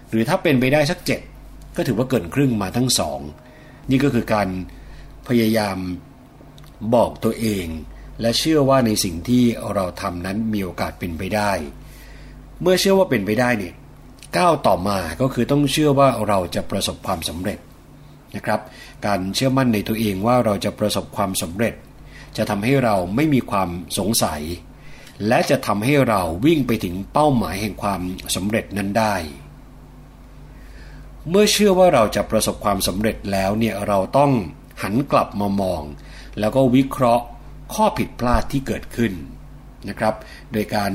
[0.10, 1.00] หรือถ้าเป็นไปได้สัก
[1.40, 3.20] 7 ก็ถือว่าเกินครึ่งมาทั้งสอง
[3.90, 4.48] นี่ก็คือการ
[5.28, 5.78] พยายาม
[6.96, 7.66] บอกตัวเอง
[8.22, 9.44] และเชื่อว่าในสิ่งที่
[9.74, 11.52] เราทำนั้นมีโอกาสเป็นไปได้
[12.62, 13.74] เมื่อเชื่อว่าเป็นไปได้เนี่ย
[14.38, 17.60] ก้าวต่อมาก็คือต้องเชื่อว่าเราจะประสบความสำเร็จ
[18.36, 18.60] นะครับ
[19.06, 21.74] การเชื่อมั่นในตัวเองว่าเราจะประสบความสำเร็จ
[22.38, 24.42] จะทำให้เราไม่มีความสงสัย
[25.28, 28.02] และจะทำให้เราวิ่งไปถึงเป้าหมายแห่งความ
[28.36, 29.16] สำเร็จนั้นได้
[31.30, 34.32] เมื่อเชื่อว่าเราจะประสบความสำเร็จแล้วเนี่ยเราต้อง
[34.84, 35.82] หันกลับมามอง
[36.40, 37.26] แล้วก็วิเคราะห์
[37.74, 39.14] ข้อผิดพลาดที่เกิดขึ้น
[39.90, 40.16] นะครับ
[40.52, 40.94] โดยการ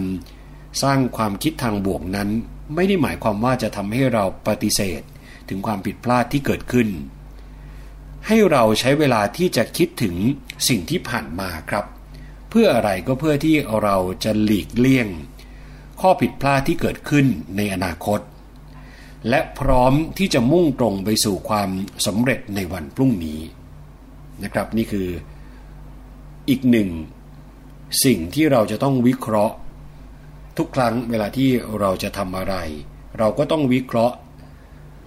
[0.83, 2.29] สร้างความคิดทางบวกนั้น
[2.75, 5.03] ไม่ได้หมายความว่าจะทำให้เราปฏิเสธ
[5.49, 6.89] ถึงความผิดพลาดที่เกิดขึ้น
[8.27, 10.17] ให้เราใช้เวลาที่จะคิดถึง
[10.69, 11.85] สิ่งที่ผ่านมาครับ
[12.51, 15.09] เพื่ออะไรก็เพื่อที่เราจะหลีกเลี่ยง
[16.01, 18.21] ข้อผิดพลาดที่เกิดขึ้นในอนาคต
[19.29, 21.71] และพร้อมที่จะมุ่งตรงไปสู่ความ
[22.07, 23.41] สำเร็จในวันพรุ่งนี้
[24.43, 25.09] นะครับนี่คือ
[26.49, 26.89] อีกหนึ่ง
[28.05, 29.57] สิ่งที่เราจะต้องวิเคราะห์
[30.59, 31.51] ทุกครั้งเวลาที่
[31.81, 32.55] เราจะทำอะไร
[33.19, 34.17] เราก็ต้องวิเคราะห์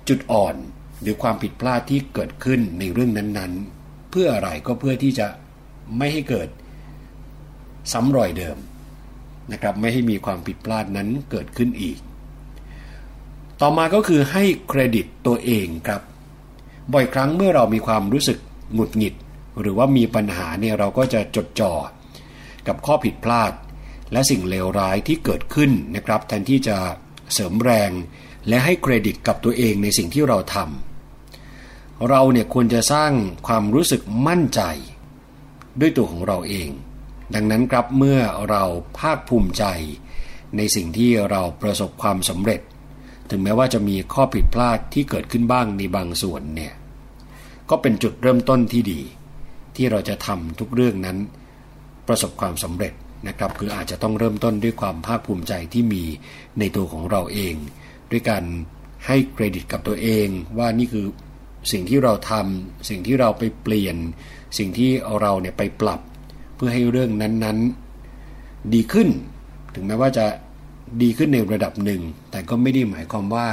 [0.08, 0.56] จุดอ่อน
[1.02, 5.28] หรือความผิดพลาดที่เกิดขึ้นในเรื่องนั้นๆ เพื่ออะไรก็เพื่อที่จะ
[5.98, 6.50] ไม่ให้เกิด
[7.92, 8.58] ซ้ำรอยเดิม
[9.52, 11.98] นะครับไม่ให้มีความผิดพลาดนั้นเกิดขึ้นอีก
[13.62, 16.02] ต่อมาก็คือให้เครดิตตัวเองครับ
[16.94, 18.40] บ่อยครั้งเมื่อเรามีความรู้สึก
[18.74, 19.16] หงุดหงิด
[19.60, 21.74] หรือว่ามีปัญหาเนี่ยเราก็จะจดจ่อ
[22.68, 23.52] กับข้อผิดพลาด
[24.12, 26.78] และสิ่งเลวร้ายที่เกิดขึ้นนะครับ แทนที่จะ
[27.34, 27.92] เสริมแรง
[28.48, 33.12] และให้เครดิตกับตัวเองในสิ่งที่เราทำเราเนี่ยควรจะสร้าง
[33.48, 34.62] ความรู้สึกมั่นใจ
[35.80, 36.70] ด้วยตัวของเราเอง
[37.36, 38.20] ดังนั้นครับเมื่อ
[38.50, 38.64] เรา
[39.00, 39.64] ภาคภูมิใจ
[40.58, 42.62] ในสิ่งที่เราประสบความสำเร็จ
[43.30, 46.74] ถึงแม้ว่าจะมีข้อผิดพลาดที่เกิดขึ้นบ้างในบางส่วนเนี่ย
[47.70, 49.02] ก็เป็นจุดเริ่มต้นที่ดี
[49.76, 51.18] ที่เราจะทำทุกเรื่องนั้น
[52.08, 52.94] ประสบความสำเร็จ
[53.28, 56.04] นะครับคืออาจจะต้องเริ่มต้นด้วยความภาคภูมิใจที่มี
[56.60, 57.56] ในตัวของเราเอง
[58.12, 58.44] ด้วยการ
[59.08, 61.06] ให้เครดิตกับตัวเองว่านี่คือ
[61.72, 63.98] สิ่งที่เราทำสิ่งที่เราไปเปลี่ยน
[64.58, 64.92] สิ่งที่
[65.22, 66.02] เราเนี่ยไปปรับ
[66.56, 69.10] เพื่อให้เรื่องนั้นๆ ดีขึ้น
[69.74, 70.26] ถึงแม้ว่าจะ
[71.02, 72.02] ดีขึ้นในระดับหนึ่ง
[72.32, 73.48] แต่ก็ไม่ได้หมายความว่า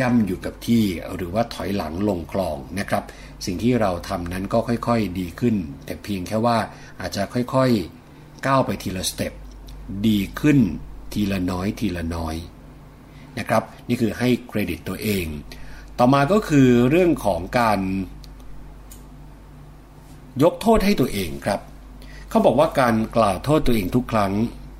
[0.00, 3.04] ย่ำอยู่กับที่หรือว่าถอยหลังลงคลองนะครับ
[3.44, 6.58] สิ่งที่เราทำนั้นก็ค่อยๆดีขึ้น แต่เพียงแค่ว่า
[7.00, 9.32] อาจจะค่อยๆก้าวไปทีละสเต็ป
[10.08, 10.58] ดีขึ้น
[11.12, 12.36] ทีละน้อยทีละน้อย
[13.38, 15.26] นะครับ นี่คือให้เครดิตตัวเอง
[15.98, 17.80] ต่อมาก็คือเรื่องของการ
[20.42, 21.60] ยกโทษให้ตัวเองครับ
[22.28, 24.32] เขาบอกว่าการกล่าวโทษตัวเองทุกครั้ง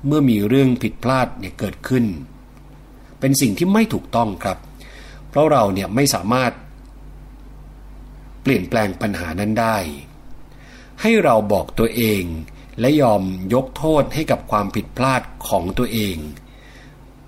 [0.07, 2.05] เมื่อมีเรื่องผิดพลาดเนี่ยเกิดขึ้น
[3.19, 4.57] เป็นสิ่งที่ไม่ถูกต้องครับ
[5.29, 6.51] เพราะเราเนี่ยไม่สามารถ
[8.41, 9.77] เปลี่ยนแปลงปัญหานั้นได้
[11.01, 12.23] ให้เราบอกตัวเอง
[12.79, 16.17] และยอมยกโทษให้กับความผิดพลาดของตัวเอง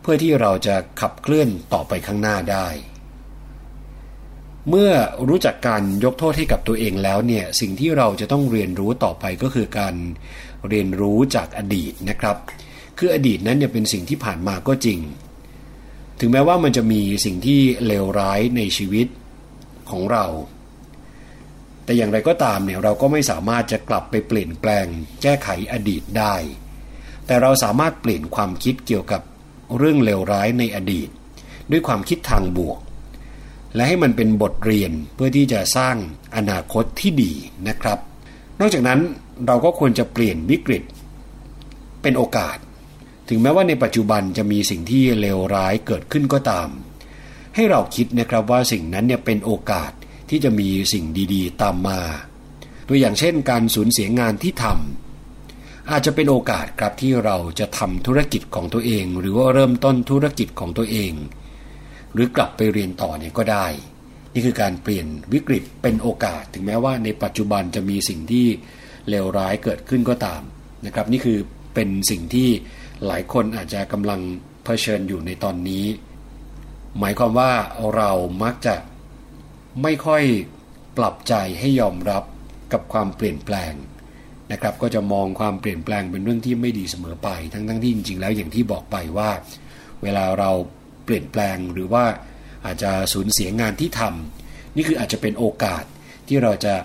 [0.01, 2.67] เพื่อที่เราจะขับเคลื่อนต่อไปข้างหน้าได้
[4.69, 4.91] เมื่อ
[5.29, 9.95] รู้จักการยกโทษให้กับตัวเองแล้วเนี่ยสิ่งที่เราจะต้องเรียนรู้ต่อไปก็คือการ
[10.69, 12.37] เรียนรู้จากอดีตนะครับ
[12.97, 14.99] คืออดีตนั้นเนี่ยเป็นสิ่งที่ผ่านมาก็จริง
[16.19, 19.07] ถึงแม้ว่ามันจะมีสิ่งที่เลวร้ายในชีวิต
[19.89, 20.25] ของเรา
[21.83, 24.85] แต่อย่างไรก็ตามเนี่ยเราก็ไม่สามารถจะกลับไปเปลี่ยนแปลง
[25.21, 26.35] แก้ไขอดีตได้
[27.25, 29.21] แต่เราสามารถเปลี่ยนความคิดเกี่ยวกับ
[29.77, 31.09] เรื่องเลวร้ายในอดีต
[31.71, 32.79] ด้วยความคิดทางบวก
[33.77, 35.95] และให้มันเป็นบทเรียนเพื่อที่จะสร้าง
[36.35, 37.33] อนาคตที่ดี
[37.67, 37.99] นะครับ
[38.59, 38.99] นอกจากนั้น
[39.45, 40.83] เราก็ควรจะเปลี่ยนวิกฤต
[42.01, 42.57] เป็นโอกาส
[43.29, 46.69] ถึงแม้ว่าในปัจจุบันจะมีสิ่งที่เลวร้ายเกิดขึ้นก็ตาม
[47.55, 49.91] ให้เราคิดนะครับว่าสิ่งนั้นเนี่ยเป็นโอกาส
[50.29, 51.99] ที่จะมีสิ่งดีๆ ตามมา
[52.87, 61.11] ตัวอย่างเช่น การสูญเสียงานที่ทำอาจจะเป็นโอกาสครับที่เราจะทำธุรกิจของตัวเอง หรือว่าเริ่มต้นธุรกิจของตัวเอง
[62.13, 63.67] หรือกลับไปเรียนต่อเนี่ยก็ได้
[64.33, 68.45] นี่คือการเปลี่ยนวิกฤตเป็นโอกาส ถึงแม้ว่าในปัจจุบันจะมีสิ่งที่
[69.09, 70.41] เลวร้ายเกิดขึ้นก็ตาม
[70.85, 71.37] นะครับ นี่คือ
[71.73, 72.49] เป็นสิ่งที่
[73.05, 74.19] หลายคนอาจจะกำลัง
[74.63, 75.85] เผชิญอยู่ในตอนนี้
[76.99, 77.51] หมายความว่า
[77.95, 78.11] เรา
[78.43, 78.75] มักจะ
[79.83, 80.23] ไม่ค่อย
[80.97, 82.23] ปรับใจให้ยอมรับ
[82.73, 83.73] กับความเปลี่ยนแปลง
[84.51, 89.29] นะครับ ก็จะมองความเปลี่ยนแปลงเป็นเรื่องที่ไม่ดีเสมอไป ทั้งทั้งที่จริง ๆ แล้วอย่างที่บอกไปว่า
[90.03, 90.51] เวลาเรา
[91.07, 92.05] เปลี่ยนแปลงหรือว่า
[92.65, 95.83] อาจจะสูญเสียงานที่ทำนี่คืออาจจะเป็นโอกาส
[96.27, 96.75] ที่เราจะ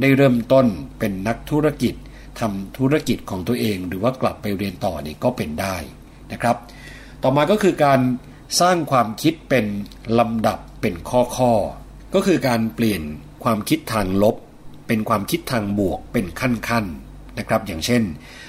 [0.00, 0.66] ได้เริ่มต้น
[0.98, 1.94] เป็นนักธุรกิจ
[2.40, 5.76] ทำธุรกิจของตัวเอง หรือว่ากลับไปเรียนต่อนี่ก็เป็นได้
[6.32, 6.56] นะครับ
[7.22, 8.00] ต่อมาก็คือการ
[8.60, 9.66] สร้างความคิดเป็น
[10.18, 11.52] ลำดับเป็นข้อข้อ
[12.14, 13.02] ก็คือการเปลี่ยน
[13.44, 14.36] ความคิดทางลบ
[14.88, 16.84] เป็นความคิดทางบวกเป็นขั้นขั้น
[17.38, 18.02] นะครับ อย่างเช่น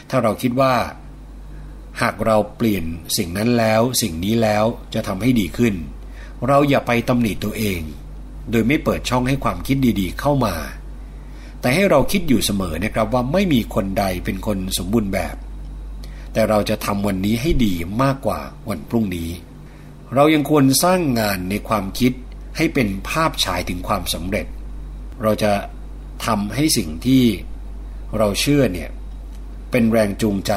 [0.09, 0.73] ถ้าเราคิดว่า
[2.01, 2.83] หากเราเปลี่ยน
[3.17, 5.75] สิ่งนั้นแล้วสิ่งนี้แล้วจะทำให้ดีขึ้น
[6.47, 7.81] เราอย่าไปตำหนิตัวเอง
[8.51, 10.55] โดยไม่เปิดช่องให้ความคิดดีๆเข้ามา
[11.61, 15.35] แต่ให้เราคิดอยู่เสมอนะครับว่าไม่มีคนใดเป็นคนสมบูรณ์แบบ
[16.33, 17.73] แต่เราจะทำวันนี้ให้ดี
[18.03, 18.39] มากกว่า
[18.69, 19.29] วันพรุ่งนี้
[20.15, 22.11] เรายังควรสร้างงานในความคิด
[22.57, 24.45] ให้เป็นภาพฉายถึงความสำเร็จ
[25.23, 25.53] เราจะ
[26.25, 27.23] ทำให้สิ่งที่
[28.17, 28.89] เราเชื่อเนี่ย
[29.71, 30.53] เป็นแรงจูงใจ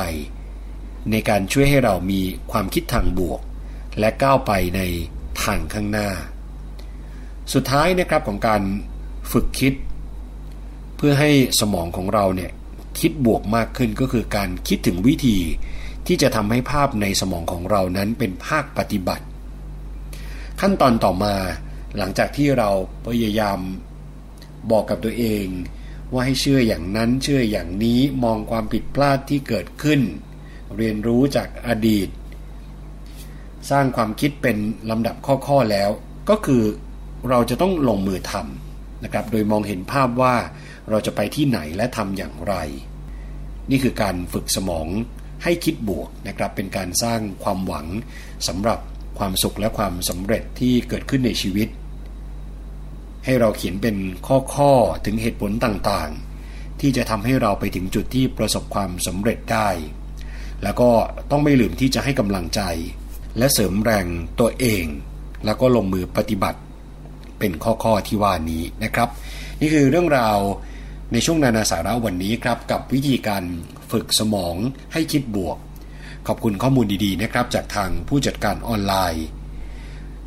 [1.11, 2.21] ในการช่วยให้เรามี
[2.51, 3.41] ความคิดทางบวก
[3.99, 4.81] และก้าวไปใน
[5.43, 6.09] ทางข้างหน้า
[7.53, 8.63] สุดท้ายนะครับของการ
[9.33, 9.75] ฝึกคิด
[10.97, 11.31] เพื่อให้
[11.61, 12.53] สมองของเราเนี่ย
[13.01, 15.39] คิดบวกมากขึ้นก็คือการคิดถึงวิธี
[16.07, 19.25] ที่จะทำให้ภาพในสมองของเรานั้นเป็นภาคปฏิบัติ
[20.61, 21.35] ขั้นตอนต่อมา
[21.99, 22.71] หลังจากที่เรา
[23.07, 23.59] พยายาม
[24.71, 25.47] บอกกับตัวเอง
[26.13, 30.01] ว่าให้เชื่ออย่างนั้นเชื่ออย่างนี้มองความผิดพลาดที่เกิดขึ้น
[30.77, 32.09] เรียนรู้จากอดีต
[33.71, 34.57] สร้างความคิดเป็น
[34.91, 35.91] ลำดับข้อๆแล้ว
[36.31, 36.63] ก็คือ
[37.29, 40.35] เราจะต้องลงมือทำนะครับ โดยมองเห็นภาพว่า
[40.91, 42.55] เราจะไปที่ไหนและทำอย่างไร
[43.71, 44.87] นี่คือการฝึกสมอง
[45.43, 47.87] ให้คิดบวกนะครับ เป็นการสร้างความหวัง
[48.49, 48.79] สำหรับ
[49.19, 51.69] ความสุขและความสำเร็จที่เกิดขึ้นในชีวิต
[53.25, 53.97] ให้เราเขียนเป็น
[54.57, 59.69] ข้อๆถึงเหตุผลต่างๆ ที่จะทำให้เราไปถึงจุดที่ประสบความสำเร็จได้
[60.63, 60.91] แล้วก็
[61.31, 62.61] ต้องไม่ลืมที่จะให้กำลังใจ
[63.39, 64.07] และเสริมแรง
[64.41, 64.85] ตัวเอง
[65.45, 66.61] แล้วก็ลงมือปฏิบัติ
[67.39, 69.09] เป็นข้อๆที่ว่านี้นะครับ
[69.61, 70.39] นี่คือเรื่องราว
[71.13, 73.45] ในช่วงนานาสาระวันนี้ครับ กับวิธีการ
[73.93, 74.55] ฝึกสมอง
[74.93, 75.59] ให้คิดบวก
[76.27, 79.27] ขอบคุณข้อมูลดีๆนะครับ จากทางผู้จัดการออนไลน์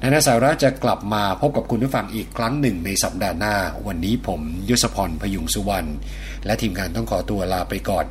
[0.01, 3.55] นานาสาระจะกลับมาพบกับคุณผู้ฟังอีกครั้งหนึ่งในสัปดาห์หน้า
[3.87, 5.89] วันนี้ผมยศพรพยุงสุวรรณ
[6.45, 8.05] และทีมงานต้องขอตัวลาไปก่อน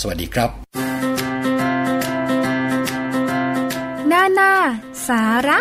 [0.00, 1.01] สวัสดีครับ
[4.22, 4.54] นานา
[5.08, 5.58] สาระ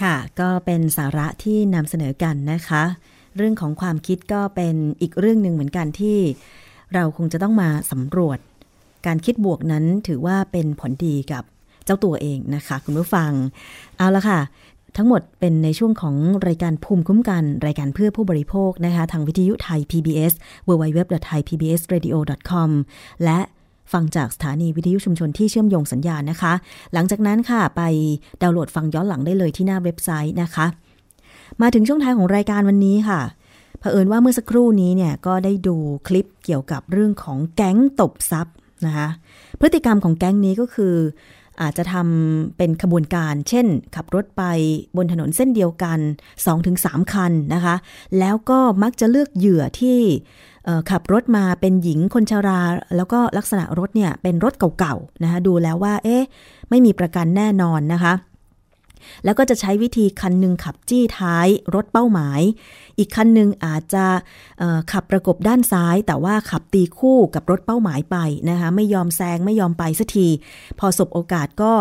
[0.00, 2.82] ค่ะก็เป็นสาระที่นำเสนอกันนะคะ
[3.36, 6.18] เรื่องของความคิดก็เป็นอีกเรื่องหนึ่งเหมือนกันที่
[6.94, 8.38] เราคงจะต้องมาสำรวจ
[9.06, 11.44] การคิดบวกนั้นถือว่าเป็นผลดีกับ
[11.84, 13.30] เจ้าตัวเองนะคะ คุณผู้ฟัง
[13.96, 14.40] เอาละค่ะ
[14.96, 16.14] ทั้งหมดเป็นในช่วงของ
[16.48, 20.32] รายการภูมิคุ้มกัน รายการเพื่อผู้บริโภคนะคะทางวิทยุไทย PBS
[20.68, 22.70] www.thaipbsradio.com
[23.24, 23.38] และ
[23.92, 26.52] ฟังจากสถานีวิทยุชุมชนที่เชื่อมโยงสัญญาณนะคะ
[26.92, 27.82] หลังจากนั้นค่ะไป
[28.42, 30.66] ดาวน์โหลดฟังย้อนหลังได้เลยที่หน้าเว็บไซต์นะคะ
[31.62, 33.20] มาถึงช่วงท้ายของรายการวันนี้ค่ะ
[33.80, 35.76] เผอิญว่าเมื่อสักครู่นี้เนี่ยก็ได้ดู
[36.08, 38.54] คลิปเกี่ยวกับเรื่องของแก๊งตบทรัพย์
[38.86, 39.08] นะคะ
[39.60, 40.94] พฤติกรรมของแก๊งนี้ก็คือ
[41.62, 44.42] อาจจะทำเป็นขบวนการ เช่น ขับรถไป
[44.96, 45.98] บนถนนเส้นเดียวกัน
[46.56, 47.74] 2-3 คันนะคะ
[48.18, 49.98] แล้วก็มักจะเลือกเหยื่อที่
[50.90, 52.60] ขับรถมาเป็นหญิงคนชรา
[52.96, 56.22] แล้วก็ลักษณะรถเนี่ยเป็นรถเก่าๆนะคะดูแล้วว่า เอ๊ะ
[56.70, 58.12] ไม่มีประกันแน่นอนนะคะ
[59.24, 62.40] แล้วก็จะใช้วิธีคันหนึ่งขับจี้ท้ายรถเป้าหมาย
[62.98, 64.06] อีกคันหนึ่งอาจจะ
[64.92, 68.16] ขับประกบด้านซ้าย แต่ว่าขับตีคู่กับรถเป้าหมายไป
[68.50, 70.28] นะคะไม่ยอมแซงไม่ยอมไปสักที
[70.78, 71.72] พอสบโอกาสก็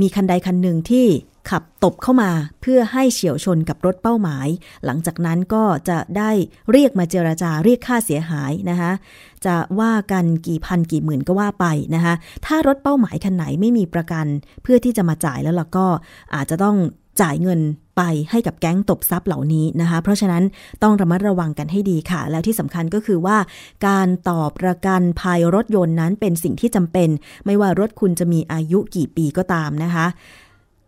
[0.00, 1.06] มีคันใดคันหนึ่งที่
[1.50, 2.30] ขับตบเข้ามา
[2.60, 4.48] เพื่อให้เฉียวชนกับรถเป้าหมาย
[4.84, 6.30] หลังจากนั้นก็จะได้
[6.70, 8.92] เรียกมาเจราจาเรียกค่าเสียหายนะคะ
[9.46, 12.14] จะว่ากันกี่พันกี่หมื่นก็ว่าไปนะคะ
[12.46, 14.26] ถ้ารถเป้าหมายคันไหนไม่มีประกัน
[14.62, 15.86] เพื่อที่จะมาจ่ายแล้วล่ะก็
[16.34, 16.76] อาจจะต้อง
[17.20, 17.60] จ่ายเงิน
[17.96, 20.42] ไปให้กับแก๊งตบทรัพย์เหล่านี้นะคะ เพราะฉะนั้น
[20.82, 23.36] ต้องระมัดระวังกันให้ดีค่ะ แล้วที่สำคัญก็คือว่า
[23.86, 27.08] การต่อประกันภายรถยนต์นั้นเป็นสิ่งที่จำเป็น
[27.46, 30.06] ไม่ว่ารถคุณจะมีอายุกี่ปีก็ตามนะคะ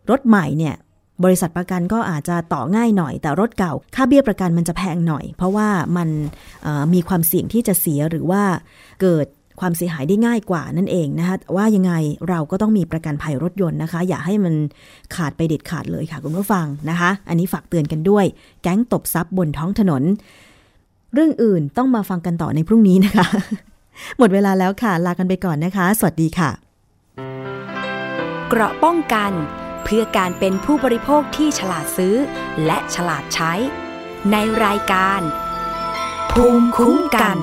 [0.09, 0.75] รถใหม่เนี่ย
[1.23, 5.67] บริษัทประกันก็อาจจะต่อง่ายหน่อย แต่รถเก่า ค่าเบี้ยประกันมันจะแพงหน่อย เพราะว่า
[5.97, 6.09] มัน
[6.93, 8.43] มีความเสี่ยงที่จะเสียหรือว่า
[9.01, 9.27] เกิด
[9.59, 11.93] ความเสียหายได้ง่ายกว่านั่นเองนะคะแต่ว่ายังไง
[12.29, 14.53] เราก็ต้องมีประกันภัยรถยนต์นะคะ อย่าให้มัน
[15.15, 18.25] ขาดไปเด็ดขาดเลยค่ะคุณผู้ฟังนะคะ อันนี้ฝากเตือนกันด้วย
[18.61, 20.03] แก๊งตบทรัพย์บนท้องถนน
[21.13, 23.27] เรื่องอื่นต้องมาฟังกันต่อในพรุ่งนี้นะคะ
[24.17, 26.49] หมดเวลาแล้วค่ะ ลากันไปก่อนนะคะ สวัสดีค่ะ
[28.49, 29.31] เกราะป้องกัน
[29.83, 32.15] เพื่อการเป็นผู้บริโภคที่ฉลาดซื้อ
[32.65, 33.53] และฉลาดใช้
[34.31, 34.35] ใน
[34.65, 35.21] รายการ
[36.31, 37.37] ภูมิคุ้มกัน